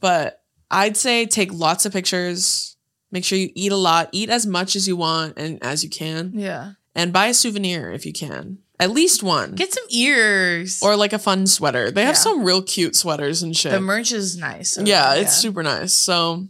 [0.00, 2.76] but I'd say take lots of pictures.
[3.10, 4.10] Make sure you eat a lot.
[4.12, 6.32] Eat as much as you want and as you can.
[6.34, 6.72] Yeah.
[6.94, 8.58] And buy a souvenir if you can.
[8.80, 9.54] At least one.
[9.54, 10.80] Get some ears.
[10.82, 11.90] or like a fun sweater.
[11.90, 12.20] They have Yeah.
[12.20, 13.72] some real cute sweaters and shit.
[13.72, 14.72] the merch is nice.
[14.72, 15.92] so, yeah, it's super nice.
[15.92, 16.46] So,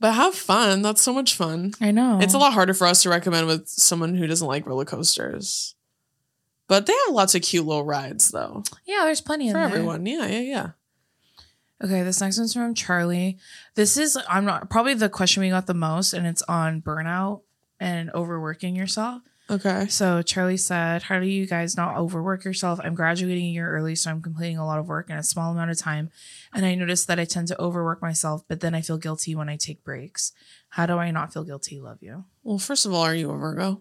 [0.00, 0.82] but have fun.
[0.82, 1.74] That's so much fun.
[1.80, 2.18] I know.
[2.20, 5.74] It's a lot harder for us to recommend with someone who doesn't like roller coasters.
[6.66, 10.04] But they have lots of cute little rides though Yeah, there's plenty for everyone.
[10.06, 10.66] Yeah, yeah, yeah.
[11.82, 13.38] Okay, this next one's from Charlie.
[13.74, 17.42] This is I'm not probably the question we got the most, and it's on burnout
[17.80, 19.22] and overworking yourself.
[19.50, 19.86] Okay.
[19.88, 22.80] So Charlie said, How do you guys not overwork yourself?
[22.82, 25.52] I'm graduating a year early, so I'm completing a lot of work in a small
[25.52, 26.10] amount of time.
[26.52, 29.48] And I noticed that I tend to overwork myself, but then I feel guilty when
[29.48, 30.32] I take breaks.
[30.70, 31.80] How do I not feel guilty?
[31.80, 32.26] Love you.
[32.42, 33.80] Well, first of all, are you a Virgo?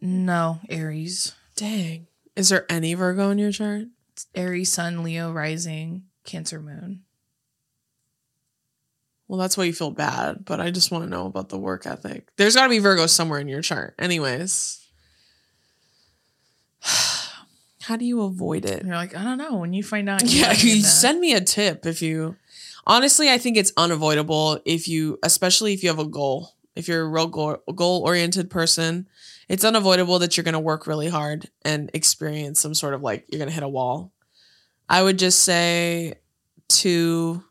[0.00, 1.34] No, Aries.
[1.54, 2.08] Dang.
[2.34, 3.84] Is there any Virgo in your chart?
[4.34, 7.02] Aries, Sun, Leo, Rising, Cancer, Moon.
[9.28, 11.86] Well, that's why you feel bad, but I just want to know about the work
[11.86, 12.28] ethic.
[12.36, 13.94] There's got to be Virgo somewhere in your chart.
[13.98, 14.84] Anyways.
[17.82, 18.80] How do you avoid it?
[18.80, 19.56] And you're like, I don't know.
[19.56, 22.36] When you find out, Yeah, you send me a tip if you.
[22.86, 26.52] Honestly, I think it's unavoidable if you, especially if you have a goal.
[26.76, 29.08] If you're a real goal oriented person,
[29.48, 33.24] it's unavoidable that you're going to work really hard and experience some sort of like
[33.28, 34.12] you're going to hit a wall.
[34.88, 36.14] I would just say
[36.68, 37.42] to.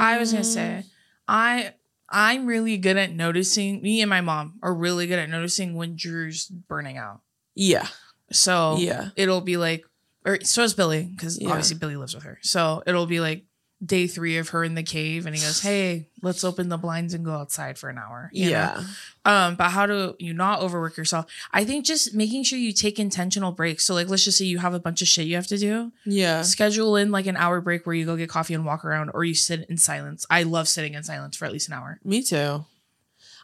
[0.00, 0.84] I was gonna Mm, say,
[1.28, 1.74] I
[2.08, 3.82] I'm really good at noticing.
[3.82, 7.20] Me and my mom are really good at noticing when Drew's burning out.
[7.54, 7.88] Yeah.
[8.30, 9.10] So Yeah.
[9.16, 9.84] it'll be like,
[10.24, 11.50] or so is Billy because Yeah.
[11.50, 12.38] obviously Billy lives with her.
[12.42, 13.44] So it'll be like
[13.84, 17.14] day three of her in the cave, and he goes, "Hey, let's open the blinds
[17.14, 18.50] and go outside for an hour." you know?
[18.50, 18.82] Yeah.
[19.24, 21.26] Um, but how do you not overwork yourself?
[21.52, 23.84] I think just making sure you take intentional breaks.
[23.84, 25.92] So like, let's just say you have a bunch of shit you have to do.
[26.04, 26.42] Yeah.
[26.42, 29.24] Schedule in like an hour break where you go get coffee and walk around, or
[29.24, 30.24] you sit in silence.
[30.30, 32.00] I love sitting in silence for at least an hour.
[32.04, 32.64] Me too.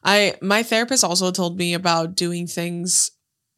[0.04, 3.10] I my therapist also told me about doing things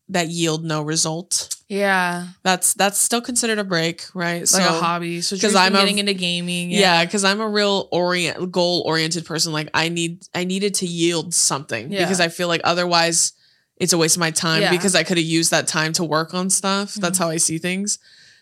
[0.08, 1.48] that yield no result.
[1.68, 4.40] Yeah, That's that's still considered a break, right?
[4.52, 5.22] like a hobby.
[5.22, 6.70] So 'cause because I'm I'm a- getting into gaming.
[6.70, 9.52] Yeah, because I'm a real orient goal oriented person.
[9.52, 12.00] Like I need I needed to yield something Yeah.
[12.04, 13.32] because I feel like otherwise
[13.78, 14.70] it's a waste of my time Yeah.
[14.70, 16.94] because I could have used that time to work on stuff.
[16.94, 17.22] That's Mhm.
[17.22, 17.98] how I see things.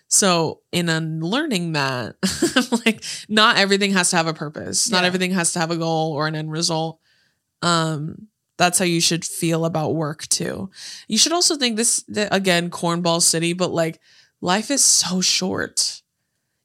[0.09, 2.17] So in unlearning that,
[2.85, 4.91] like not everything has to have a purpose.
[4.91, 6.99] Not everything has to have a goal or an end result.
[7.63, 8.27] Um
[8.63, 10.71] that's how you should feel about work too.
[11.09, 14.01] You should also think this again cornball city, but like
[14.41, 16.01] life is so short.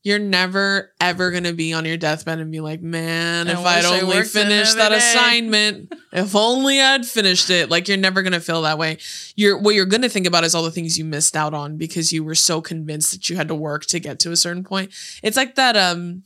[0.03, 3.85] You're never ever gonna be on your deathbed and be like, man, I if I'd
[3.85, 7.71] only finished that day." assignment, if only I'd finished it.
[7.71, 8.99] Like you're never gonna feel that way.
[9.35, 12.13] You're what you're gonna think about is all the things you missed out on because
[12.13, 14.91] you were so convinced that you had to work to get to a certain point.
[15.23, 15.75] It's like that.
[15.75, 16.21] Um,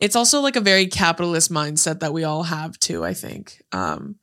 [0.00, 3.04] it's also like a very capitalist mindset that we all have too.
[3.04, 4.16] I think, um,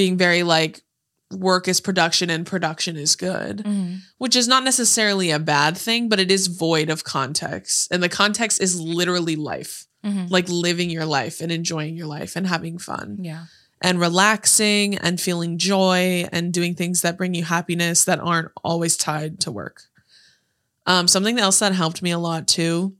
[0.00, 0.82] being very like
[1.30, 4.00] work is production and production is good Mhm.
[4.18, 7.88] which is not necessarily a bad thing, but it is void of context.
[7.92, 10.30] And the context is literally life, Mhm.
[10.30, 13.44] like living your life and enjoying your life and having fun Yeah.
[13.82, 18.96] and relaxing and feeling joy and doing things that bring you happiness that aren't always
[18.96, 19.82] tied to work.
[20.86, 22.94] Um, something else that helped me a lot too,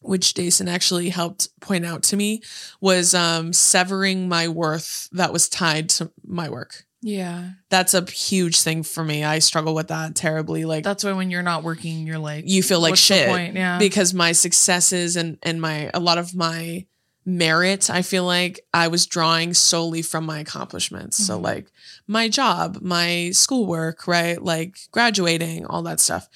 [0.00, 2.42] which Jason actually helped point out to me,
[2.80, 6.84] was um, severing my worth that was tied to my work.
[7.02, 7.52] Yeah.
[7.70, 9.24] That's a huge thing for me.
[9.24, 10.66] I struggle with that terribly.
[10.66, 13.54] Like That's why when you're not working, you're like, you feel like shit point?
[13.54, 13.78] Yeah.
[13.78, 16.86] because my successes and and my a lot of my
[17.26, 21.42] merit i feel like i was drawing solely from my accomplishments so Mhm.
[21.42, 21.70] like
[22.06, 26.28] my job my schoolwork right like graduating all that stuff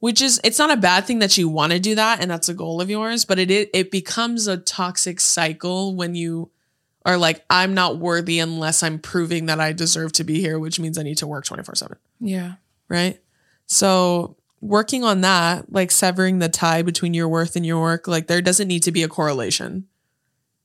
[0.00, 2.48] which is it's not a bad thing that you want to do that and that's
[2.48, 6.50] a goal of yours but it it, it becomes a toxic cycle when you
[7.06, 10.78] are like i'm not worthy unless i'm proving that i deserve to be here which
[10.80, 12.54] means i need to work 24 7 yeah.
[12.88, 13.18] right?
[13.66, 18.26] So working on that, like severing the tie between your worth and your work, like
[18.26, 19.86] there doesn't need to be a correlation.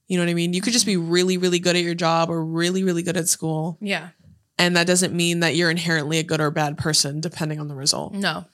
[0.07, 0.53] You know what I mean?
[0.53, 3.27] You could just be really, really good at your job or really, really good at
[3.27, 3.77] school.
[3.81, 4.09] Yeah.
[4.57, 7.75] And that doesn't mean that you're inherently a good or bad person, depending on the
[7.75, 8.13] result.
[8.13, 8.45] No.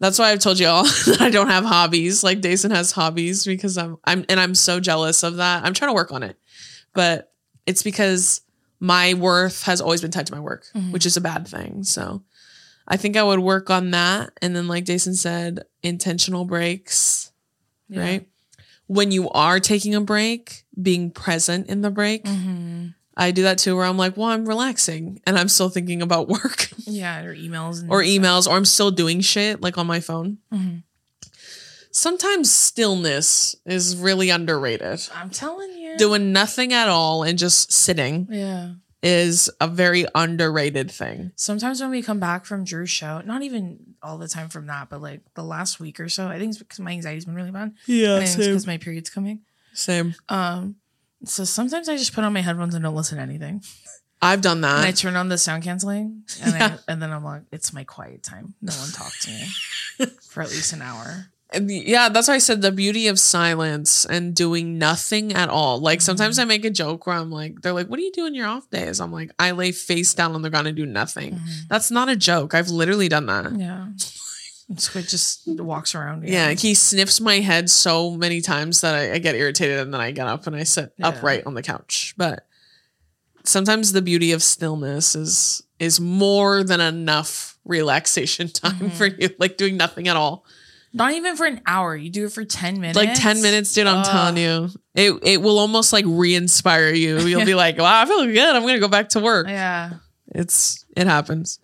[0.00, 2.22] That's why I've told you all that I don't have hobbies.
[2.22, 5.64] Like Deison has hobbies because I'm I'm and I'm so jealous of that.
[5.64, 6.36] I'm trying to work on it.
[6.94, 7.32] But
[7.66, 8.40] it's because
[8.80, 10.92] my worth has always been tied to my work, Mhm.
[10.92, 11.82] which is a bad thing.
[11.84, 12.22] So
[12.86, 14.30] I think I would work on that.
[14.40, 17.32] And then like Deison said, intentional breaks,
[17.88, 18.00] Yeah.
[18.00, 18.28] right?
[18.86, 22.24] When you are taking a break, being present in the break.
[22.24, 22.94] Mhm.
[23.18, 26.28] I do that too where I'm like, well, I'm relaxing and I'm still thinking about
[26.36, 27.22] work Yeah.
[27.24, 28.14] Or emails and or stuff.
[28.14, 30.38] emails or I'm still doing shit like on my phone.
[30.52, 30.84] Mhm.
[31.90, 35.00] sometimes stillness is really underrated.
[35.14, 35.96] I'm telling you.
[35.98, 38.74] Doing nothing at all and just sitting Yeah.
[39.02, 41.32] is a very underrated thing.
[41.34, 44.90] Sometimes when we come back from Drew's show, not even all the time from that,
[44.90, 47.50] but like the last week or so, I think it's because my anxiety's been really
[47.50, 47.72] bad.
[47.86, 49.40] Yeah, because my period's coming.
[49.72, 50.14] Same.
[50.28, 50.76] Um,
[51.24, 53.62] so sometimes I just put on my headphones and don't listen to anything.
[54.20, 56.76] I've done and I turn on the sound canceling, and Yeah.
[56.88, 58.54] I, and then I'm like, it's my quiet time.
[58.60, 61.26] No one talk to me for at least an hour.
[61.50, 65.78] And yeah, that's why I said the beauty of silence and doing nothing at all.
[65.78, 68.26] Like sometimes I make a joke where I'm like, they're like, "What do you do
[68.26, 70.84] in your off days?" I'm like, "I lay face down on the ground and do
[70.84, 71.68] nothing." Mhm.
[71.70, 72.52] That's not a joke.
[72.54, 73.52] I've literally done that.
[73.56, 73.86] Yeah.
[74.76, 76.28] Squid just walks around.
[76.28, 80.00] Yeah, he sniffs my head so many times that I, I get irritated and then
[80.00, 81.08] I get up and I sit Yeah.
[81.08, 82.14] upright on the couch.
[82.18, 82.46] But
[83.44, 88.92] sometimes the beauty of stillness is is more than enough relaxation time Mhm.
[88.92, 90.44] for you, like doing nothing at all.
[90.92, 91.94] Not even for an hour.
[91.94, 92.96] You do it for 10 minutes.
[92.96, 94.06] Like 10 minutes, dude, I'm Ugh.
[94.06, 94.70] telling you.
[94.94, 97.20] It it will almost like re-inspire you.
[97.20, 98.38] You'll be like, wow, I feel good.
[98.56, 99.46] I'm gonna go back to work.
[99.48, 99.92] Yeah.
[100.34, 101.58] It's it happens.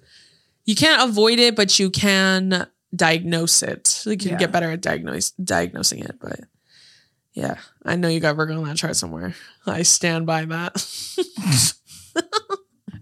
[0.65, 4.03] You can't avoid it, but you can diagnose it.
[4.07, 6.17] Like you can get better at diagnose diagnosing it.
[6.21, 6.41] But
[7.33, 9.35] yeah, I know you got work on that chart somewhere.
[9.67, 10.75] I stand by that.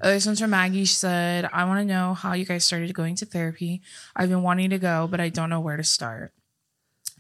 [0.01, 0.85] Uh, This one's from Maggie.
[0.85, 3.83] She said, I want to know how you guys started going to therapy.
[4.17, 6.33] I've been wanting to go, but I don't know where to start.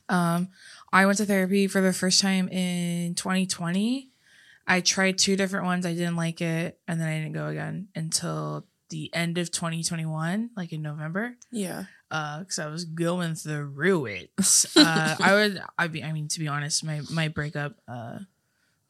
[0.08, 0.48] Um,
[0.92, 4.10] I went to therapy for the first time in 2020.
[4.66, 5.86] I tried two different ones.
[5.86, 6.80] I didn't like it.
[6.88, 11.36] And then I didn't go again until the end of 2021, like in November.
[11.52, 11.84] yeah.
[12.12, 14.30] Uh, because I was going through it.
[14.76, 18.18] Uh, I would, I be, I mean, to be honest, my my breakup, uh,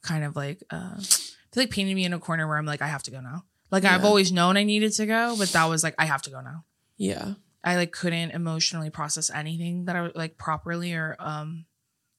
[0.03, 2.83] kind of like, uh, I feel like painted me in a corner where I'm like,
[2.83, 3.45] I have to go now.
[3.71, 6.31] Like I've always known I needed to go, but that was like, I have to
[6.31, 6.65] go now.
[6.99, 7.35] Yeah.
[7.65, 11.65] I like couldn't emotionally process anything that I would like properly or um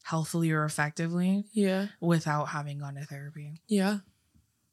[0.04, 1.88] healthily or effectively Yeah.
[2.02, 3.62] without having gone to therapy.
[3.68, 4.00] Yeah.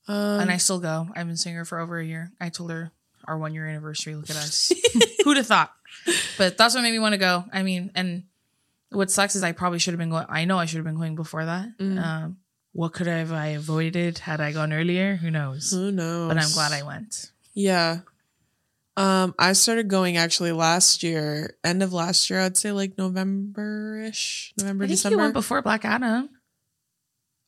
[0.09, 1.09] Um, and I still go.
[1.15, 2.33] I've been seeing her for over a year.
[2.41, 2.93] I told her
[3.31, 4.15] our one year anniversary.
[4.17, 4.73] Look at us.
[5.25, 5.73] Who'd have thought?
[6.37, 7.45] But that's what made me want to go.
[7.53, 8.25] I mean, and
[8.91, 10.27] what sucks is I probably should have been going.
[10.29, 11.69] I know I should have been going before that.
[11.79, 12.03] Mm.
[12.03, 12.37] Um,
[12.73, 15.17] what could I have I avoided had I gone earlier?
[15.17, 15.71] Who knows?
[15.71, 16.29] who knows?
[16.29, 17.31] But I'm glad I went.
[17.55, 18.01] Yeah.
[18.97, 24.53] Um, I started going actually last year, end of last year, I'd say like November-ish,
[24.59, 25.17] November, I think December.
[25.17, 26.29] you went before Black Adam.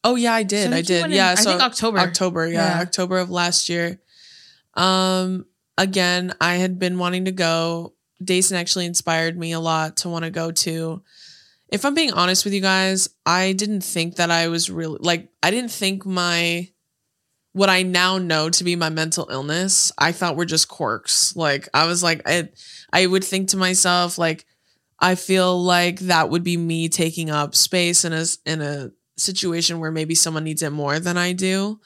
[0.05, 0.69] oh yeah, I did.
[0.71, 1.05] So I you did.
[1.07, 1.31] in- yeah.
[1.31, 1.99] I so think October.
[1.99, 2.81] October, yeah, Yeah.
[2.83, 4.01] October of last year.
[4.75, 5.45] Um,
[5.79, 7.95] again, I had been wanting to go.
[8.23, 11.03] Deison actually inspired me a lot to want to go to.
[11.69, 15.31] If I'm being honest with you guys, I didn't think that I was really like
[15.43, 16.69] I didn't think my
[17.53, 21.35] what I now know to be my mental illness, I thought were just quirks.
[21.35, 22.51] Like I was like I
[22.93, 24.47] I would think to myself like
[25.01, 29.81] I feel like that would be me taking up space in a in a situation
[29.81, 31.81] where maybe someone needs it more than I do.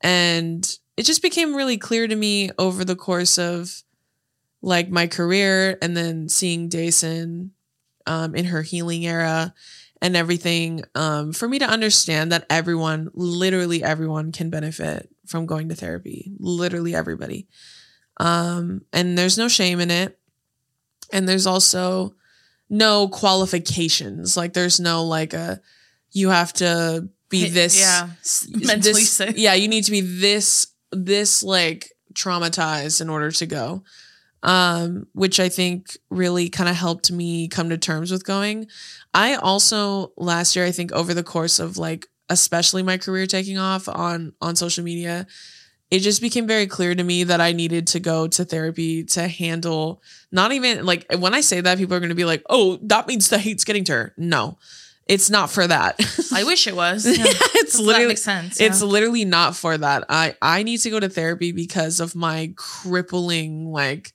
[0.00, 0.68] And
[1.02, 3.82] it just became really clear to me over the course of
[4.60, 7.50] like my career and then seeing Deison
[8.06, 9.52] um, in her healing era
[10.00, 15.70] and everything um, for me to understand that everyone, literally everyone, can benefit from going
[15.70, 16.30] to therapy.
[16.38, 17.48] Literally everybody.
[18.18, 20.16] Um, and there's no shame in it.
[21.12, 22.14] And there's also
[22.70, 24.36] no qualifications.
[24.36, 25.60] Like there's no like a
[26.12, 28.08] you have to be this Yeah.
[28.64, 29.34] Mentally this- sick.
[29.36, 33.82] Yeah, you need to be this this like traumatized in order to go.
[34.44, 38.66] Um, which I think really kind of helped me come to terms with going.
[39.14, 43.56] I also last year, I think over the course of like especially my career taking
[43.56, 45.28] off on on social media,
[45.92, 49.28] it just became very clear to me that I needed to go to therapy to
[49.28, 53.06] handle not even like when I say that, people are gonna be like, oh, that
[53.06, 54.14] means the hate's getting to her.
[54.16, 54.58] No,
[55.06, 56.00] it's not for that.
[56.32, 57.06] I wish it was.
[57.06, 57.32] Yeah, Yeah.
[57.54, 58.60] it's that literally makes sense.
[58.60, 60.04] it's literally not for that.
[60.08, 64.12] I I need to go to therapy because of my crippling like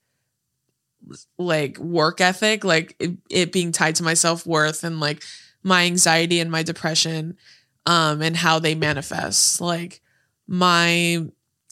[1.37, 5.23] like work ethic, like it, it being tied to my self-worth and like
[5.63, 7.37] my anxiety and my depression
[7.85, 9.61] um and how they manifest.
[9.61, 10.01] Like
[10.47, 11.25] my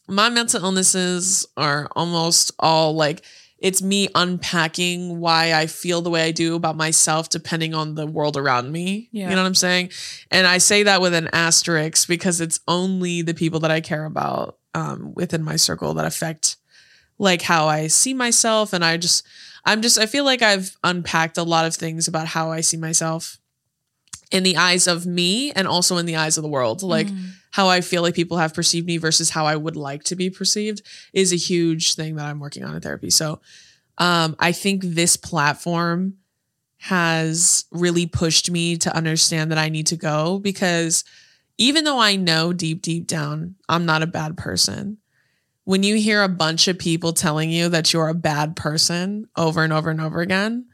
[0.08, 3.24] my mental illnesses are almost all like
[3.58, 8.06] it's me unpacking why I feel the way I do about myself depending on the
[8.06, 9.10] world around me.
[9.12, 9.30] Yeah.
[9.30, 9.92] You know what I'm saying?
[10.30, 14.06] And I say that with an asterisk because it's only the people that I care
[14.06, 16.58] about um, within my circle that affect
[17.18, 18.74] like how I see myself.
[18.74, 19.26] And I just,
[19.64, 22.78] I'm just, I feel like I've unpacked a lot of things about how I see
[22.78, 23.40] myself
[24.32, 26.82] in the eyes of me and also in the eyes of the world.
[26.84, 27.30] Like, Mhm.
[27.52, 30.30] how I feel like people have perceived me versus how I would like to be
[30.30, 30.82] perceived
[31.14, 33.10] is a huge thing that I'm working on in therapy.
[33.10, 33.40] So
[33.98, 36.16] um, I think this platform
[36.78, 41.04] has really pushed me to understand that I need to go because
[41.58, 44.98] even though I know deep, deep down I'm not a bad person,
[45.64, 49.64] when you hear a bunch of people telling you that you're a bad person over
[49.64, 50.66] and over and over again,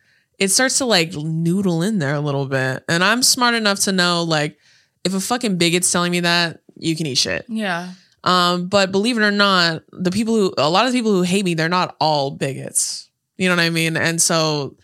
[0.42, 2.84] it starts to like noodle in there a little bit.
[2.90, 4.58] And I'm smart enough to know like
[5.06, 7.46] if a fucking bigot's telling me that, you can eat shit.
[7.48, 7.92] Yeah.
[8.24, 11.22] Um, but believe it or not, the people who a lot of the people who
[11.22, 13.10] hate me, they're not all bigots.
[13.38, 13.96] You know what I mean?
[13.98, 14.78] And so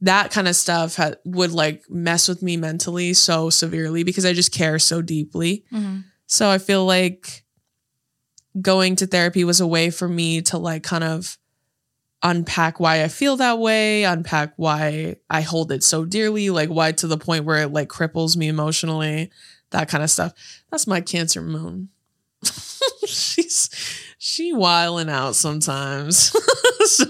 [0.00, 4.32] that kind of stuff ha- would like mess with me mentally so severely because I
[4.32, 5.64] just care so deeply.
[5.72, 6.04] Mhm.
[6.26, 7.44] So I feel like
[8.60, 11.38] going to therapy was a way for me to like kind of
[12.22, 16.92] unpack why I feel that way, unpack why I hold it so dearly, like why
[16.92, 19.30] to the point where it like cripples me emotionally,
[19.70, 20.32] that kind of stuff.
[20.70, 21.88] That's my cancer moon.
[23.06, 23.70] She's
[24.18, 26.34] she wilding out sometimes.
[26.86, 27.06] so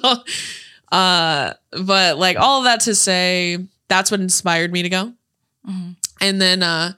[0.90, 3.58] uh but like all of that to say
[3.88, 5.12] that's what inspired me to go
[5.66, 5.96] Mhm.
[6.20, 6.92] and then uh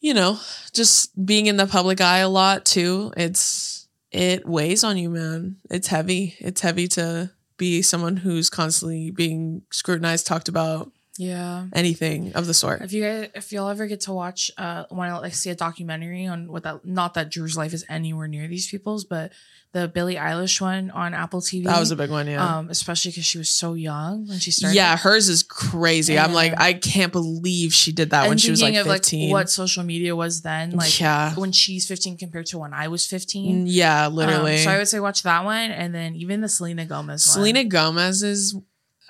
[0.00, 0.38] you know
[0.72, 3.73] just being in the public eye a lot too it's
[4.14, 5.56] it weighs on you man.
[5.70, 6.36] It's heavy.
[6.38, 11.66] It's heavy to be someone who's constantly being scrutinized talked about Yeah.
[11.72, 12.82] anything of the sort.
[12.82, 15.54] If you guys, if y'all ever get to watch, uh, want to like see a
[15.54, 19.32] documentary on what that, not that Drew's life is anywhere near these people's, but
[19.74, 21.64] the Billie Eilish one on Apple TV.
[21.64, 24.50] that was a big one yeah um, especially because she was so young when she
[24.50, 24.74] started.
[24.74, 28.62] yeah hers is crazy i'm like i can't believe she did that when she was
[28.62, 32.16] like thinking 15 of like what social media was then, like yeah when she's 15
[32.16, 33.66] compared to when I was 15.
[33.66, 36.86] yeah Um, literally so I would say watch that one, and then even the Selena
[36.86, 37.34] Gomez one.
[37.34, 38.56] Selena Gomez is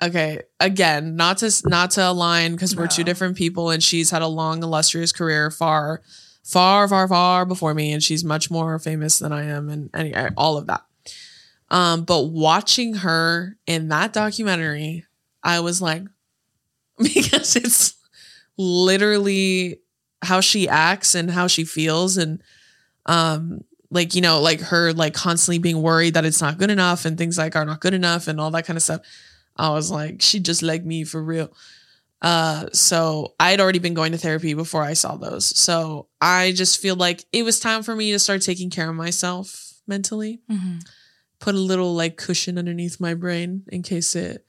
[0.01, 0.41] okay.
[0.59, 4.27] Again, not to not to align because we're two different people, and she's had a
[4.27, 6.01] long, illustrious career, far,
[6.45, 10.33] far, far, far before me, and she's much more famous than I am, and, and
[10.37, 10.85] all of that.
[11.71, 15.05] Um, but watching her in that documentary,
[15.43, 16.03] I was like,
[16.97, 17.95] because it's
[18.57, 19.79] literally
[20.21, 22.43] how she acts and how she feels, and
[23.07, 27.05] um, like you know like her like constantly being worried that it's not good enough
[27.05, 29.01] and things like are not good enough and all that kind of stuff
[29.57, 31.51] i was like she just like me for real
[32.21, 35.45] uh so i'd already been going to therapy before i saw those.
[35.57, 38.95] So i just feel like it was time for me to start taking care of
[38.95, 40.39] myself mentally.
[40.49, 40.81] Mhm.
[41.39, 44.45] put a little like cushion underneath my brain in case it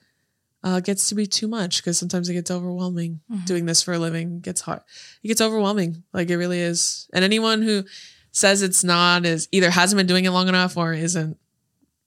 [0.65, 3.21] uh, gets to be too much because sometimes it gets overwhelming.
[3.31, 3.45] Mhm.
[3.45, 4.81] doing this for a living gets hard.
[5.23, 6.03] It gets overwhelming.
[6.13, 7.07] Like it really is.
[7.13, 7.85] And anyone who
[8.33, 11.37] says it's not is either hasn't been doing it long enough or isn't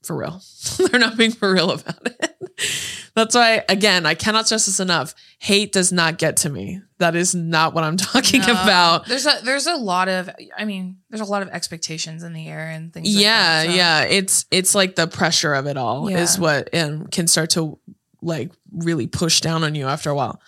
[0.04, 0.42] for real.
[0.78, 2.29] They're not being for real about it
[3.20, 5.14] that's why again i cannot stress this enough.
[5.40, 6.82] Hate does not get to me.
[6.98, 8.52] That is not what i'm talking No.
[8.52, 9.06] about.
[9.08, 12.48] There's a there's a lot of I mean there's a lot of expectations in the
[12.48, 13.14] air and things.
[13.14, 14.02] like yeah that, so- yeah.
[14.04, 17.78] It's it's like the pressure of it all is what um, can start to
[18.22, 20.42] like really push down on you after a while.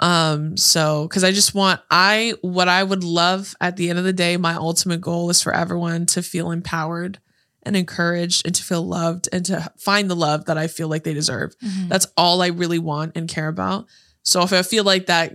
[0.00, 4.04] Um so because i just want i what i would love at the end of
[4.04, 7.20] the day my ultimate goal is for everyone to feel empowered
[7.66, 11.04] and encouraged and to feel loved and to find the love that i feel like
[11.04, 11.88] they deserve Mhm.
[11.88, 13.86] that's all i really want and care about
[14.22, 15.32] so if i feel like that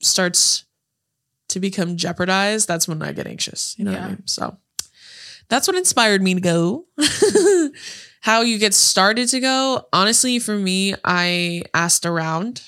[0.00, 0.64] starts
[1.48, 4.56] to become jeopardized that's when i get anxious you know what i mean so
[5.48, 6.86] that's what inspired me to go.
[8.20, 9.86] How you get started to go?
[9.92, 12.62] Honestly, for me, I asked around.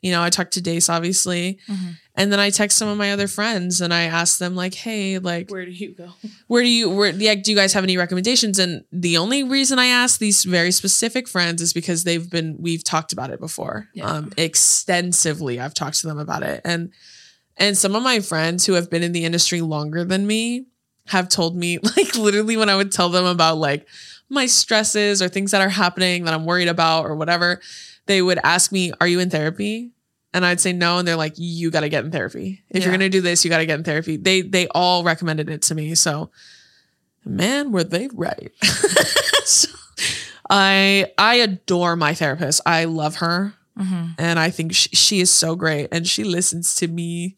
[0.00, 1.96] You know, I talked to Dace, obviously, Mhm.
[2.14, 5.18] And then I text some of my other friends and I ask them, like, "Hey,
[5.18, 6.10] like, Where do you go?
[6.46, 9.78] where do you where yeah, do you guys have any recommendations?" And the only reason
[9.78, 13.88] I ask these very specific friends is because they've been we've talked about it before,
[13.94, 14.06] Yeah.
[14.06, 15.58] um, extensively.
[15.60, 16.90] I've talked to them about it, and
[17.56, 20.66] and some of my friends who have been in the industry longer than me
[21.08, 23.86] have told me, like, literally, when I would tell them about like
[24.28, 27.60] my stresses or things that are happening that I'm worried about or whatever,
[28.06, 29.90] they would ask me, Are you in therapy?
[30.34, 30.98] And I'd say no.
[30.98, 32.62] And they're like, You gotta get in therapy.
[32.70, 34.16] If you're gonna do this, you gotta get in therapy.
[34.16, 35.94] They they all recommended it to me.
[35.94, 36.30] So
[37.24, 38.50] man, were they right.
[39.44, 39.68] so,
[40.50, 42.60] I I adore my therapist.
[42.66, 44.14] I love her Mhm.
[44.18, 45.88] and I think she, she is so great.
[45.92, 47.36] And she listens to me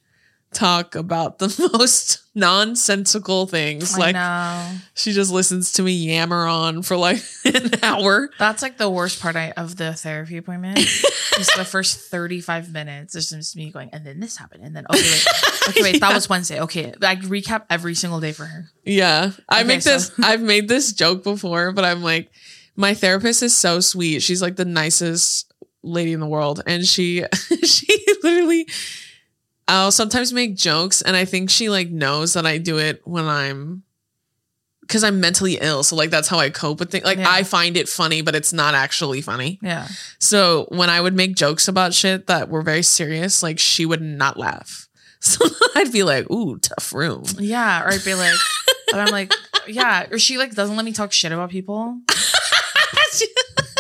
[0.55, 3.95] talk about the most nonsensical things.
[3.95, 4.79] I like know.
[4.95, 8.31] she just listens to me yammer on for like an hour.
[8.39, 10.79] That's like the worst part I, of the therapy appointment.
[11.39, 13.15] is the first 35 minutes.
[13.15, 14.65] It's just me going, and then this happened.
[14.65, 15.27] And then, okay, wait.
[15.69, 16.01] Okay, wait.
[16.01, 16.61] That was Wednesday.
[16.61, 16.93] Okay.
[17.03, 18.67] I recap every single day for her.
[18.85, 19.33] Yeah.
[19.49, 22.31] I make so- this I've made this joke before, but I'm like
[22.77, 24.21] my therapist is so sweet.
[24.21, 25.53] She's like the nicest
[25.83, 27.23] lady in the world and she
[27.63, 28.67] she literally
[29.67, 33.25] I'll sometimes make jokes and I think she like knows that I do it when
[33.25, 33.83] I'm
[34.89, 35.83] cuz I'm mentally ill.
[35.83, 37.05] So like that's how I cope with things.
[37.05, 37.31] Like Yeah.
[37.31, 39.59] I find it funny, but it's not actually funny.
[39.63, 39.89] Yeah.
[40.19, 44.03] So when I would make jokes about shit that were very serious, like she would
[44.03, 44.89] not laugh.
[45.25, 45.43] So
[45.75, 47.83] I'd be like, "Ooh, tough room." Yeah.
[47.83, 48.35] Or I'd be like,
[48.93, 49.33] and I'm like,
[49.67, 50.07] yeah.
[50.11, 51.99] Or she like doesn't let me talk shit about people.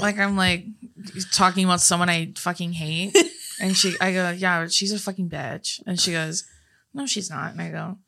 [0.00, 0.64] Like I'm like
[1.32, 3.14] talking about someone I fucking hate.
[3.60, 5.82] And she, I go, yeah, she's a fucking bitch.
[5.86, 6.44] And she goes,
[6.92, 7.52] no, she's not.
[7.52, 7.98] And I go,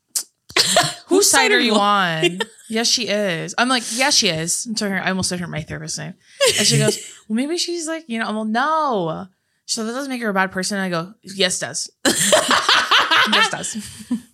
[1.07, 2.39] whose side are you on?
[2.69, 3.53] yes, she is.
[3.57, 4.65] I'm like, yes, she is.
[4.65, 6.13] And to her, I almost said her my therapist's name.
[6.57, 9.27] And she goes, well, maybe she's like, you know, I'm like, no,
[9.65, 10.77] So that doesn't make her a bad person.
[10.77, 11.89] And I go, yes, does.
[12.05, 13.77] yes, does.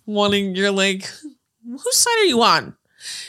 [0.06, 1.10] Wanting you're like,
[1.64, 2.76] whose side are you on?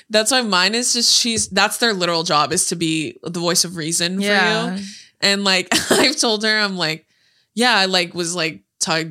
[0.10, 3.66] That's why mine is just she's that's their literal job is to be the voice
[3.66, 4.78] of reason for you.
[5.22, 7.06] And like I've told her, I'm like,
[7.56, 8.62] yeah, I like was like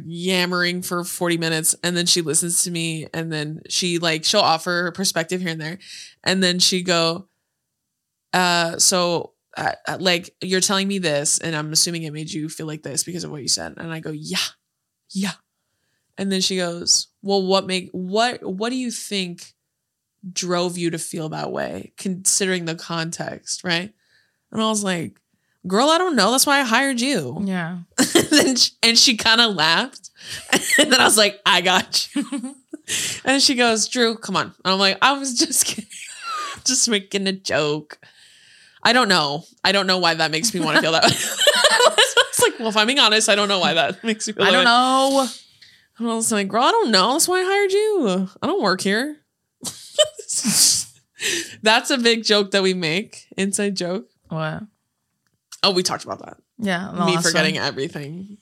[0.05, 4.41] yammering for 40 minutes and then she listens to me and then she like she'll
[4.41, 5.79] offer her perspective here and there.
[6.23, 7.29] And then she go,
[8.33, 12.67] uh, so uh, like you're telling me this and I'm assuming it made you feel
[12.67, 13.75] like this because of what you said.
[13.77, 14.39] And I go, yeah,
[15.11, 15.33] yeah.
[16.17, 19.55] And then she goes, well, what make what what do you think
[20.33, 23.93] drove you to feel that way considering the context, right?
[24.53, 25.21] And I was like,
[25.67, 26.31] girl, I don't know.
[26.31, 27.39] That's why I hired you.
[27.45, 27.79] Yeah.
[27.99, 30.11] and, then she, and she kind of laughed.
[30.79, 32.57] And then I was like, I got you.
[33.25, 34.47] and she goes, Drew, come on.
[34.65, 35.89] And I'm like, I was just kidding.
[36.65, 37.99] just making a joke.
[38.83, 39.45] I don't know.
[39.63, 41.11] I don't know why that makes me want to feel that way.
[41.11, 44.45] it's like, well, if I'm being honest, I don't know why that makes me feel
[44.45, 44.65] I don't way.
[44.65, 45.29] know.
[45.99, 47.13] And I was like, girl, I don't know.
[47.13, 48.29] That's why I hired you.
[48.43, 49.19] I don't work here.
[51.63, 53.27] That's a big joke that we make.
[53.37, 54.09] Inside joke.
[54.29, 54.65] What?
[55.65, 56.37] Oh, we talked about that.
[56.59, 56.93] Yeah.
[57.07, 57.65] Me forgetting one.
[57.65, 58.39] everything.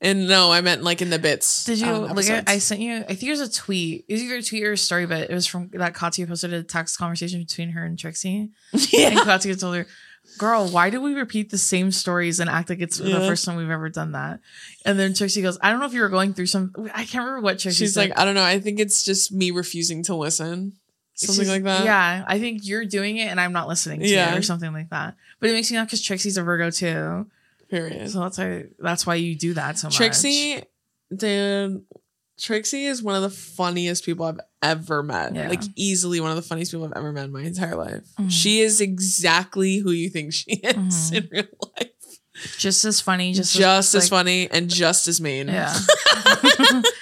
[0.00, 1.64] And no, I meant like in the bits.
[1.64, 2.48] Did you um, look at?
[2.48, 2.96] I sent you.
[2.96, 4.04] I think it was a tweet.
[4.08, 6.52] It was either a tweet or a story, but it was from that Katya posted
[6.52, 8.50] a text conversation between her and Trixie.
[8.72, 9.06] Yeah.
[9.06, 9.24] And yeah.
[9.24, 9.86] Katya told her,
[10.36, 13.56] "Girl, why do we repeat the same stories and act like it's the first time
[13.56, 14.40] we've ever done that?"
[14.84, 16.74] And then Trixie goes, "I don't know if you were going through some.
[16.94, 18.10] I can't remember what Trixie She's said.
[18.10, 18.44] like, I don't know.
[18.44, 20.74] I think it's just me refusing to listen.
[21.16, 21.84] Something just- like that.
[21.84, 24.32] Yeah, I think you're doing it and I'm not listening to Yeah.
[24.32, 25.16] you or something like that.
[25.40, 27.26] But it makes me laugh because Trixie's a Virgo too.
[27.70, 28.10] Period.
[28.10, 29.96] So that's why that's why you do that so much.
[29.96, 30.62] Trixie,
[31.14, 31.84] dude,
[32.38, 35.34] Trixie is one of the funniest people I've ever met.
[35.34, 35.48] Yeah.
[35.48, 38.02] Like easily one of the funniest people I've ever met in my entire life.
[38.20, 38.30] Mhm.
[38.30, 41.14] She is exactly who you think she is Mhm.
[41.16, 41.44] in real
[41.78, 41.90] life.
[42.58, 45.48] Just as funny, just Just, as like- funny and just as mean.
[45.48, 45.72] Yeah.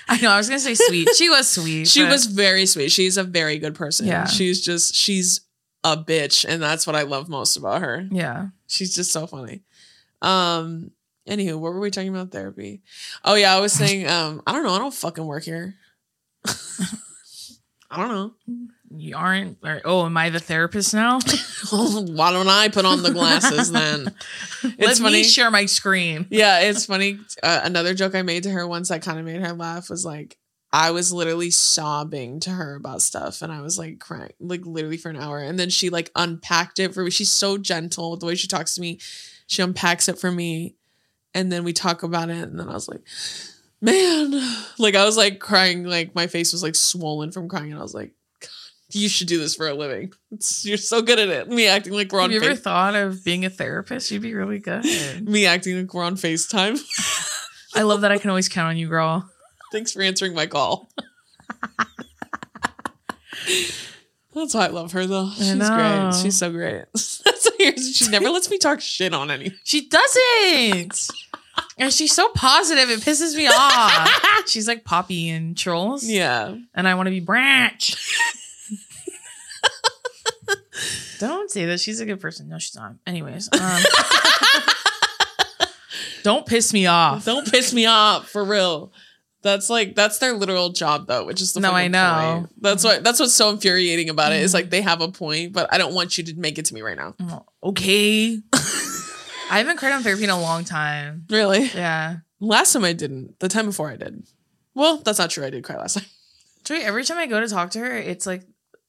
[0.08, 0.30] I know.
[0.30, 1.08] I was gonna say sweet.
[1.16, 1.88] She was sweet.
[1.88, 2.90] she but- was very sweet.
[2.92, 4.06] She's a very good person.
[4.06, 4.26] Yeah.
[4.26, 5.40] She's just she's
[5.82, 8.06] a bitch, and that's what I love most about her.
[8.10, 8.48] Yeah.
[8.66, 9.62] She's just so funny.
[10.22, 10.90] Um.
[11.28, 12.82] Anywho, what were we talking about therapy?
[13.24, 14.06] Oh yeah, I was saying.
[14.08, 14.42] Um.
[14.46, 14.72] I don't know.
[14.74, 15.74] I don't fucking work here.
[17.90, 18.34] I don't know.
[18.96, 19.58] You aren't.
[19.62, 21.18] Or, oh, am I the therapist now?
[21.70, 24.14] Why don't I put on the glasses then?
[24.62, 25.18] It's Let funny.
[25.18, 26.26] me share my screen.
[26.30, 27.18] yeah, it's funny.
[27.42, 30.06] Uh, another joke I made to her once that kind of made her laugh was
[30.06, 30.38] like,
[30.72, 34.96] I was literally sobbing to her about stuff, and I was like crying, like literally
[34.96, 35.38] for an hour.
[35.38, 37.10] And then she like unpacked it for me.
[37.10, 38.98] She's so gentle with the way she talks to me.
[39.46, 40.76] She unpacks it for me,
[41.34, 42.48] and then we talk about it.
[42.48, 43.02] And then I was like,
[43.82, 44.32] man,
[44.78, 47.82] like I was like crying, like my face was like swollen from crying, and I
[47.82, 48.12] was like.
[48.94, 50.12] "God, You should do this for a living.
[50.30, 51.48] It's, you're so good at it.
[51.48, 54.10] Me acting like we're on Have you ever thought of being a therapist?
[54.10, 54.84] You'd be really good.
[55.28, 56.80] me acting like we're on FaceTime.
[57.74, 59.28] I love that I can always count on you, girl.
[59.72, 60.88] Thanks for answering my call.
[64.34, 65.30] That's why I love her though.
[65.36, 66.14] She's great.
[66.20, 66.84] She's so great.
[67.64, 69.54] She never lets me talk shit on any.
[69.64, 71.08] She doesn't.
[71.78, 72.90] and she's so positive.
[72.90, 74.44] It pisses me off.
[74.46, 76.04] She's like Poppy and Trolls.
[76.04, 76.56] Yeah.
[76.74, 77.96] And I want to be Branch.
[81.28, 81.80] Don't say that.
[81.80, 82.48] She's a good person.
[82.48, 82.94] No, she's not.
[83.06, 83.48] Anyways.
[83.60, 83.82] Um,
[86.22, 87.24] don't piss me off.
[87.26, 88.92] Don't piss me off for real.
[89.42, 92.36] That's like that's their literal job though, which is the No, I know.
[92.48, 92.62] point.
[92.62, 94.40] That's what that's what's so infuriating about it.
[94.40, 96.74] Is like they have a point, but I don't want you to make it to
[96.74, 97.14] me right now.
[97.20, 98.38] Oh, okay.
[99.50, 101.26] I haven't cried on therapy in a long time.
[101.28, 101.64] Really?
[101.74, 102.16] Yeah.
[102.40, 103.38] Last time I didn't.
[103.40, 104.26] The time before I did.
[104.74, 105.44] Well, that's not true.
[105.44, 106.06] I did cry last time.
[106.70, 108.44] Every time I go to talk to her, it's like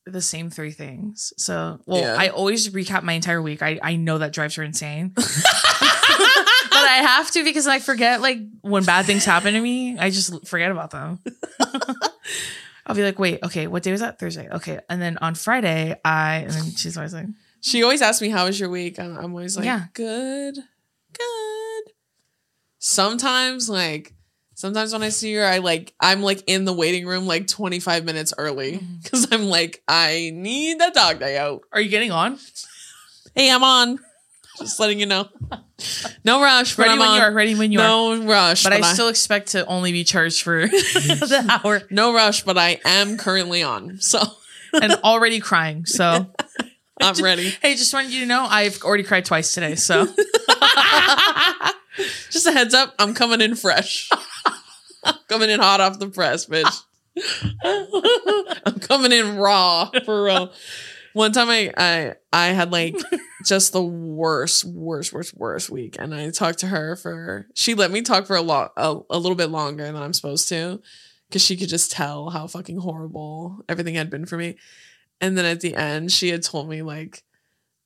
[0.06, 1.34] the same three things.
[1.38, 2.16] So, well, Yeah.
[2.18, 3.62] I always recap my entire week.
[3.62, 5.10] I, I know that drives her insane.
[5.16, 10.10] but I have to because I forget, like, when bad things happen to me, I
[10.10, 11.20] just forget about them.
[12.86, 14.20] I'll be like, wait, okay, what day was that?
[14.20, 14.48] Thursday.
[14.50, 14.80] Okay.
[14.90, 17.26] And then on Friday, I, and then she's always like,
[17.62, 19.86] She always asks me, "How was your week?" I'm, I'm always like, Yeah.
[19.94, 20.56] "Good,
[21.18, 21.84] good."
[22.78, 24.14] Sometimes, like,
[24.56, 28.04] sometimes when I see her, I like, I'm like in the waiting room like 25
[28.06, 28.96] minutes early mm-hmm.
[29.04, 31.62] because I'm like, I need the dog day out.
[31.72, 32.40] are you getting on?
[33.36, 34.00] Hey, I'm on.
[34.58, 35.28] Just letting you know.
[36.24, 37.18] No rush, but Ready I'm when on.
[37.18, 37.84] you are, ready when you are.
[37.84, 42.44] no rush, But I still expect to only be charged for the hour no rush,
[42.44, 44.22] but I am currently on, so
[44.82, 45.86] and already crying.
[45.86, 46.28] So,
[47.02, 47.50] I'm ready.
[47.62, 49.76] hey, just wanted you to know I've already cried twice today.
[49.76, 50.08] So,
[52.30, 54.10] Just a heads up, I'm coming in fresh.
[55.06, 56.84] I'm coming in hot off the press, bitch.
[58.66, 60.52] I'm coming in raw for real.
[61.14, 62.96] One time I I I had like
[63.46, 65.96] just the worst, worst, worst, worst week.
[65.98, 69.20] And I talked to her for she let me talk for a lot a, a
[69.20, 70.82] little bit longer than I'm supposed to.
[71.32, 74.58] Cause she could just tell how fucking horrible everything had been for me.
[75.22, 77.24] And then at the end, she had told me like,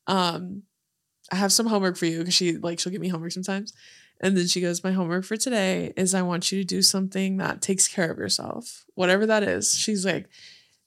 [0.07, 0.63] um,
[1.31, 3.73] I have some homework for you because she like she'll give me homework sometimes.
[4.21, 7.37] And then she goes, My homework for today is I want you to do something
[7.37, 9.75] that takes care of yourself, whatever that is.
[9.75, 10.27] She's like,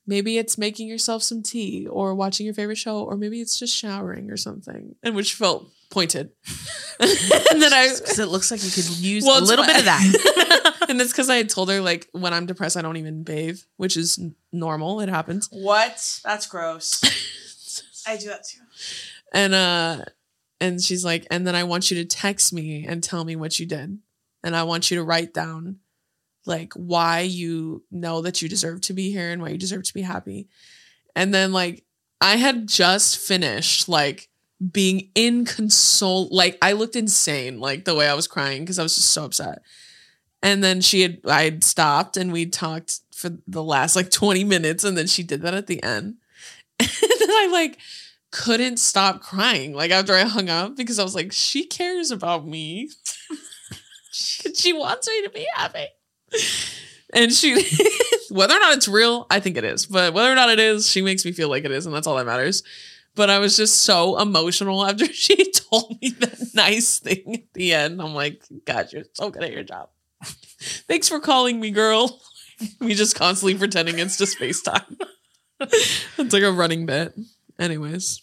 [0.07, 3.75] maybe it's making yourself some tea or watching your favorite show, or maybe it's just
[3.75, 4.95] showering or something.
[5.03, 6.31] And which felt pointed.
[7.01, 9.85] and then I, Because it looks like you could use Well, a little bit of
[9.85, 10.85] that.
[10.89, 13.61] and it's because I had told her, like, when I'm depressed, I don't even bathe,
[13.77, 14.19] which is
[14.53, 15.01] normal.
[15.01, 15.49] It happens.
[15.53, 16.21] what?
[16.25, 17.01] That's gross.
[18.07, 18.59] I do that too.
[19.33, 20.05] And uh
[20.63, 23.59] and she's like, and then I want you to text me and tell me what
[23.59, 23.99] you did.
[24.45, 25.81] And I want you to write down
[26.47, 29.95] like why you know that you deserve to be here and why you deserve to
[29.95, 30.49] be happy.
[31.17, 31.83] And then like
[32.21, 34.29] I had just finished like
[34.71, 38.95] being inconsol like I looked insane like the way I was crying because I was
[38.95, 39.63] just so upset.
[40.45, 44.45] And then she had I had stopped and we talked for the last like 20
[44.45, 46.19] minutes and then she did that at the end.
[46.79, 47.79] And then I like
[48.33, 52.47] couldn't stop crying like after I hung up because I was like, she cares about
[52.47, 52.91] me.
[54.11, 55.87] she wants me to be happy.
[57.13, 57.63] And she,
[58.31, 59.87] whether or not it's real, I think it is.
[59.87, 61.87] But whether or not it is, she makes me feel like it is.
[61.87, 62.63] And that's all that matters.
[63.15, 67.75] But I was just so emotional after she told me that nice thing at the
[67.75, 68.01] end.
[68.01, 69.91] I'm like, God, you're so good at your job.
[70.25, 72.21] Thanks for calling me, girl.
[72.81, 75.01] we just constantly pretending it's just FaceTime.
[75.61, 77.15] it's like a running bit.
[77.59, 78.22] Anyways,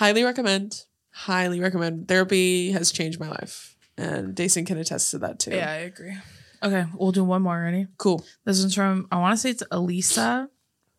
[0.00, 0.84] highly recommend.
[1.10, 2.08] Highly recommend.
[2.08, 5.50] Therapy has changed my life, and Deison can attest to that too.
[5.50, 6.16] Yeah, I agree.
[6.62, 7.60] Okay, we'll do one more.
[7.60, 7.86] Ready?
[7.98, 8.24] cool.
[8.44, 10.48] This one's from, I want to say it's Elisa,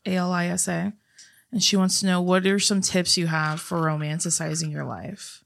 [0.05, 0.93] A L I S A.
[1.51, 5.43] And she wants to know what are some tips you have for romanticizing your life?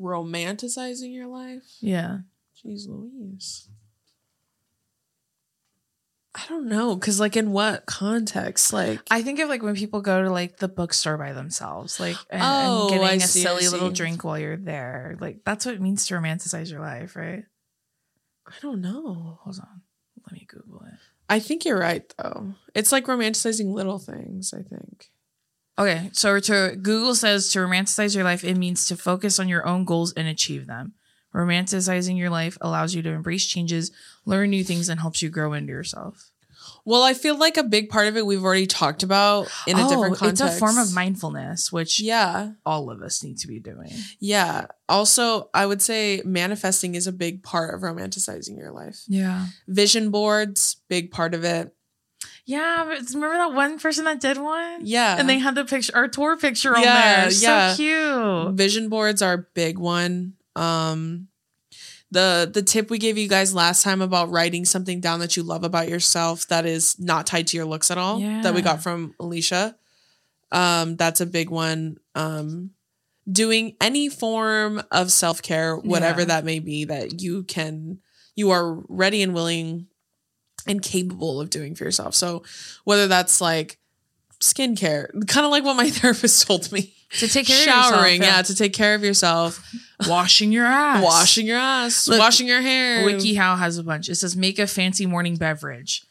[0.00, 1.62] Romanticizing your life.
[1.80, 2.18] Yeah.
[2.56, 3.68] Jeez Louise.
[6.38, 8.72] I don't know, cause like in what context?
[8.72, 12.16] Like I think of like when people go to like the bookstore by themselves, like
[12.30, 15.16] and, Oh, and getting a see, silly little drink while you're there.
[15.20, 17.42] Like that's what it means to romanticize your life, right?
[18.46, 19.40] I don't know.
[19.42, 19.82] Hold on.
[20.26, 20.98] Let me Google it.
[21.28, 22.54] I think you're right though.
[22.72, 25.10] It's like romanticizing little things, I think.
[25.76, 29.66] Okay, so to Google says to romanticize your life, it means to focus on your
[29.66, 30.94] own goals and achieve them.
[31.34, 33.90] Romanticizing your life allows you to embrace changes,
[34.24, 36.30] learn new things, and helps you grow into yourself.
[36.84, 39.88] Well, I feel like a big part of it we've already talked about in a
[39.88, 40.42] different context.
[40.42, 42.52] Oh, It's a form of mindfulness, which Yeah.
[42.64, 43.90] all of us need to be doing.
[44.18, 44.66] Yeah.
[44.88, 49.02] Also, I would say manifesting is a big part of romanticizing your life.
[49.06, 49.46] Yeah.
[49.66, 51.74] Vision boards, big part of it.
[52.46, 54.80] Yeah, but remember that one person that did one?
[54.82, 55.16] Yeah.
[55.18, 57.30] And they had the picture, our tour picture on Yeah, there.
[57.30, 57.74] So yeah.
[57.76, 58.54] cute.
[58.54, 60.32] vision boards are a big one.
[60.58, 61.28] Um
[62.10, 65.42] the the tip we gave you guys last time about writing something down that you
[65.42, 68.82] love about yourself that is not tied to your looks at all that we got
[68.82, 69.76] from Alicia.
[70.50, 71.98] Um that's a big one.
[72.14, 72.70] Um
[73.30, 76.26] doing any form of self-care whatever Yeah.
[76.32, 77.98] that may be that you can
[78.34, 79.86] you are ready and willing
[80.66, 82.14] and capable of doing for yourself.
[82.14, 82.42] So
[82.84, 83.78] whether that's like
[84.40, 86.94] skincare, kind of like what my therapist told me.
[87.12, 88.36] To take care Showering, of yourself.
[88.36, 89.66] yeah, to take care of yourself.
[90.06, 91.02] Washing your ass.
[91.02, 93.04] Washing your ass, Look, washing your hair.
[93.06, 94.08] WikiHow has a bunch.
[94.08, 96.04] It says make a fancy morning beverage.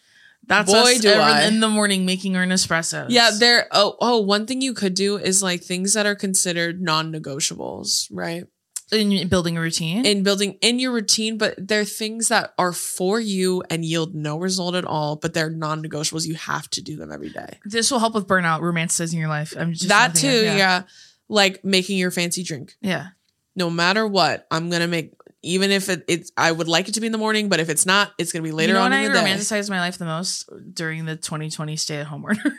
[0.47, 1.45] That's Boy, us do every- I.
[1.45, 3.07] in the morning making our Nespressos.
[3.09, 3.67] Yeah, there.
[3.71, 8.45] Oh, oh, one thing you could do is like things that are considered non-negotiables, right?
[8.91, 10.05] In building a routine.
[10.05, 14.38] In building in your routine, but they're things that are for you and yield no
[14.38, 16.25] result at all, but they're non-negotiables.
[16.25, 17.59] You have to do them every day.
[17.65, 19.53] this will help with burnout, romanticizing your life.
[19.57, 20.83] I'm just that too, I- yeah.
[21.29, 22.75] Like making your fancy drink.
[22.81, 23.07] yeah.
[23.55, 25.13] No matter what, I'm gonna make.
[25.41, 27.69] Even if it, it's, I would like it to be in the morning, but if
[27.69, 29.13] it's not, it's gonna be later you know on when in I the
[29.43, 29.69] day.
[29.69, 32.39] my life the most during the 2020 stay-at-home order.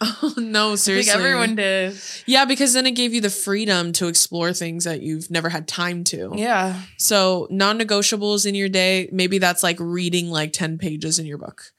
[0.00, 1.12] Oh no, I think seriously.
[1.12, 1.96] everyone did.
[2.26, 5.66] Yeah, because then it gave you the freedom to explore things that you've never had
[5.68, 6.32] time to.
[6.34, 6.80] Yeah.
[6.98, 11.38] So, non negotiables in your day, maybe that's like reading like 10 pages in your
[11.38, 11.72] book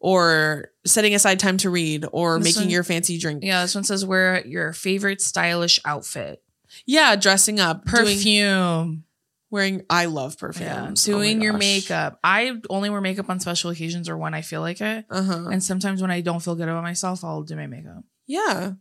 [0.00, 3.42] or setting aside time to read or This making one- your fancy drink.
[3.44, 3.62] Yeah.
[3.62, 6.42] This one says wear your favorite stylish outfit.
[6.86, 9.04] Yeah, dressing up, doing, Perfume.
[9.50, 9.82] Wearing.
[9.88, 10.66] I love perfume.
[10.66, 10.90] Yeah.
[10.94, 12.18] Doing your makeup.
[12.22, 15.06] I only wear makeup on special occasions or when I feel like it.
[15.10, 15.48] Uh huh.
[15.50, 18.04] And sometimes when I don't feel good about myself, I'll do my makeup.
[18.26, 18.72] Yeah.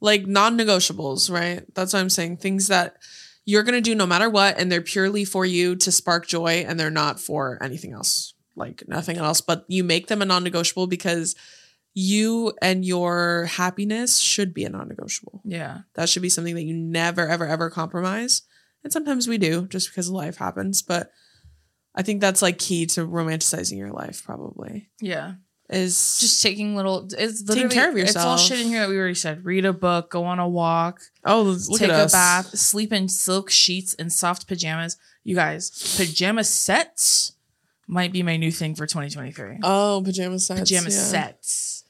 [0.00, 1.62] Like non negotiables, right?
[1.74, 2.38] That's what I'm saying.
[2.38, 2.96] Things that
[3.44, 6.64] you're going to do no matter what, and they're purely for you to spark joy,
[6.68, 9.40] and they're not for anything else, like nothing else.
[9.40, 11.34] But you make them a non negotiable because
[11.94, 15.42] you and your happiness should be a non-negotiable.
[15.44, 15.80] Yeah.
[15.94, 18.42] That should be something that you never, ever, ever compromise.
[18.84, 20.82] And sometimes we do just because life happens.
[20.82, 21.10] But
[21.94, 24.90] I think that's like key to romanticizing your life, probably.
[25.00, 25.34] Yeah.
[25.70, 28.16] Is Just taking little it's Taking care of yourself.
[28.16, 29.44] It's all shit in here that we already said.
[29.44, 32.12] Read a book, go on a walk, oh, look take a us.
[32.12, 34.96] bath, sleep in silk sheets and soft pajamas.
[35.24, 37.32] You guys, pajama sets
[37.86, 39.58] might be my new thing for 2023.
[39.62, 40.60] Oh, pajama sets.
[40.60, 40.96] pajama yeah.
[40.96, 41.84] sets.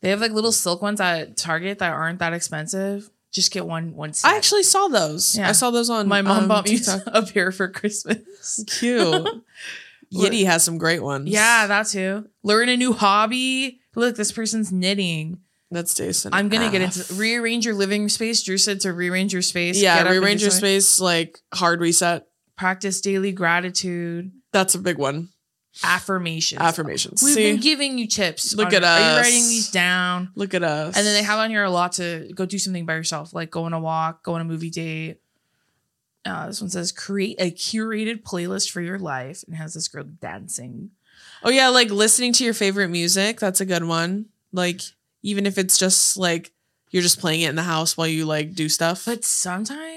[0.00, 3.10] They have like little silk ones at Target that aren't that expensive.
[3.32, 4.30] Just get one one set.
[4.30, 5.36] I actually saw those.
[5.36, 5.48] Yeah.
[5.48, 8.64] I saw those on my mom um, bought me a pair for Christmas.
[8.78, 9.28] Cute.
[10.12, 11.28] Yitty has some great ones.
[11.28, 12.26] Yeah, that too.
[12.42, 13.80] Learn a new hobby.
[13.94, 15.40] Look, this person's knitting.
[15.70, 16.32] that's Jason.
[16.32, 16.96] I'm gonna get F.
[16.96, 18.42] into rearrange your living space.
[18.42, 19.80] Drew said to rearrange your space.
[19.80, 22.26] Yeah, rearrange your space, like hard reset.
[22.56, 24.32] Practice daily gratitude.
[24.52, 25.28] That's a big one.
[25.82, 26.60] Affirmations.
[26.60, 27.22] Affirmations.
[27.22, 28.54] We've See, been giving you tips.
[28.54, 30.30] Look at Are you writing these down?
[30.34, 30.96] look at us.
[30.96, 33.50] And then they have on here a lot to go do something by yourself, like
[33.50, 35.20] go on a walk, go on a movie date.
[36.24, 40.04] Uh, this one says create a curated playlist for your life and has this girl
[40.04, 40.90] dancing.
[41.42, 43.40] Oh yeah, like listening to your favorite music.
[43.40, 44.26] That's a good one.
[44.52, 44.82] Like
[45.22, 46.52] even if it's just like
[46.90, 49.04] you're just playing it in the house while you like do stuff.
[49.04, 49.87] But sometimes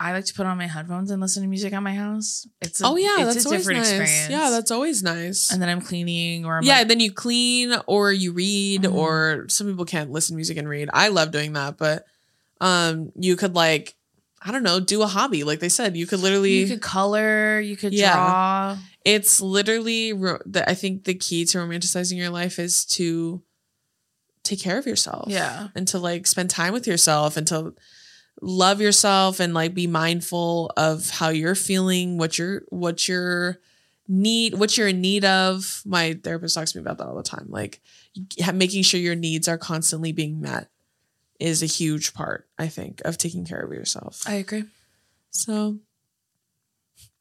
[0.00, 2.46] I like to put on my headphones and listen to music at my house.
[2.60, 3.88] It's a, oh yeah, that's a always different nice.
[3.90, 4.30] experience.
[4.30, 5.50] Yeah, that's always nice.
[5.52, 8.94] and then I'm cleaning or I'm yeah, like, then you clean or you read Mhm.
[8.94, 10.88] or some people can't listen to music and read.
[10.92, 12.04] I love doing that, but
[12.60, 13.94] um you could like
[14.46, 15.42] I don't know, do a hobby.
[15.42, 18.12] Like they said, you could literally you could color, you could Yeah.
[18.14, 18.76] draw.
[19.04, 23.42] it's literally the, I think the key to romanticizing your life is to
[24.42, 25.30] take care of yourself.
[25.30, 25.68] Yeah.
[25.74, 27.72] And to like spend time with yourself and to
[28.42, 33.58] love yourself and like be mindful of how you're feeling, what you're what you're
[34.06, 35.82] need what you're in need of.
[35.86, 37.46] My therapist talks to me about that all the time.
[37.48, 37.80] Like
[38.52, 40.68] making sure your needs are constantly being met
[41.40, 44.22] is a huge part, I think, of taking care of yourself.
[44.26, 44.64] I agree.
[45.30, 45.78] So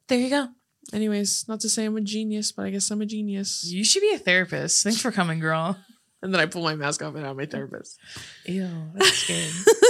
[0.07, 0.49] There you go.
[0.91, 3.63] anyways, not to say I'm a genius, but I guess I'm a genius.
[3.65, 4.83] You should be a therapist.
[4.83, 5.77] Thanks for coming, girl.
[6.21, 7.99] And then I pull my mask off and I'm my therapist.
[8.45, 9.49] Ew, that's scary.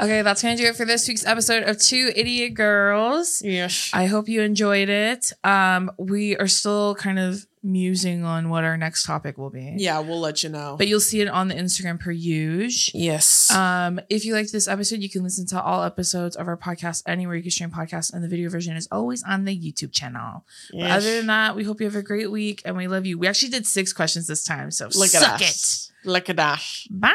[0.00, 3.42] okay, that's gonna do it for this week's episode of Two Idiot Girls.
[3.44, 3.90] Yes.
[3.92, 5.32] I hope you enjoyed it.
[5.44, 9.74] Um, we are still kind of musing on what our next topic will be.
[9.76, 10.76] Yeah, we'll let you know.
[10.78, 13.00] But you'll see it on the Instagram per usual.
[13.00, 13.50] yes.
[13.50, 17.02] Um, if you liked this episode, you can listen to all episodes of our podcast
[17.06, 20.44] anywhere you can stream podcasts, and the video version is always on the YouTube channel.
[20.72, 23.18] But other than that, we hope you have a great week and we love you.
[23.18, 25.90] We actually did six questions this time, so Look at suck us.
[26.04, 26.88] Look at it.
[26.90, 27.12] Bye.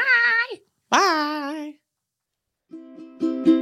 [0.90, 1.74] Bye.
[3.22, 3.61] Thank you.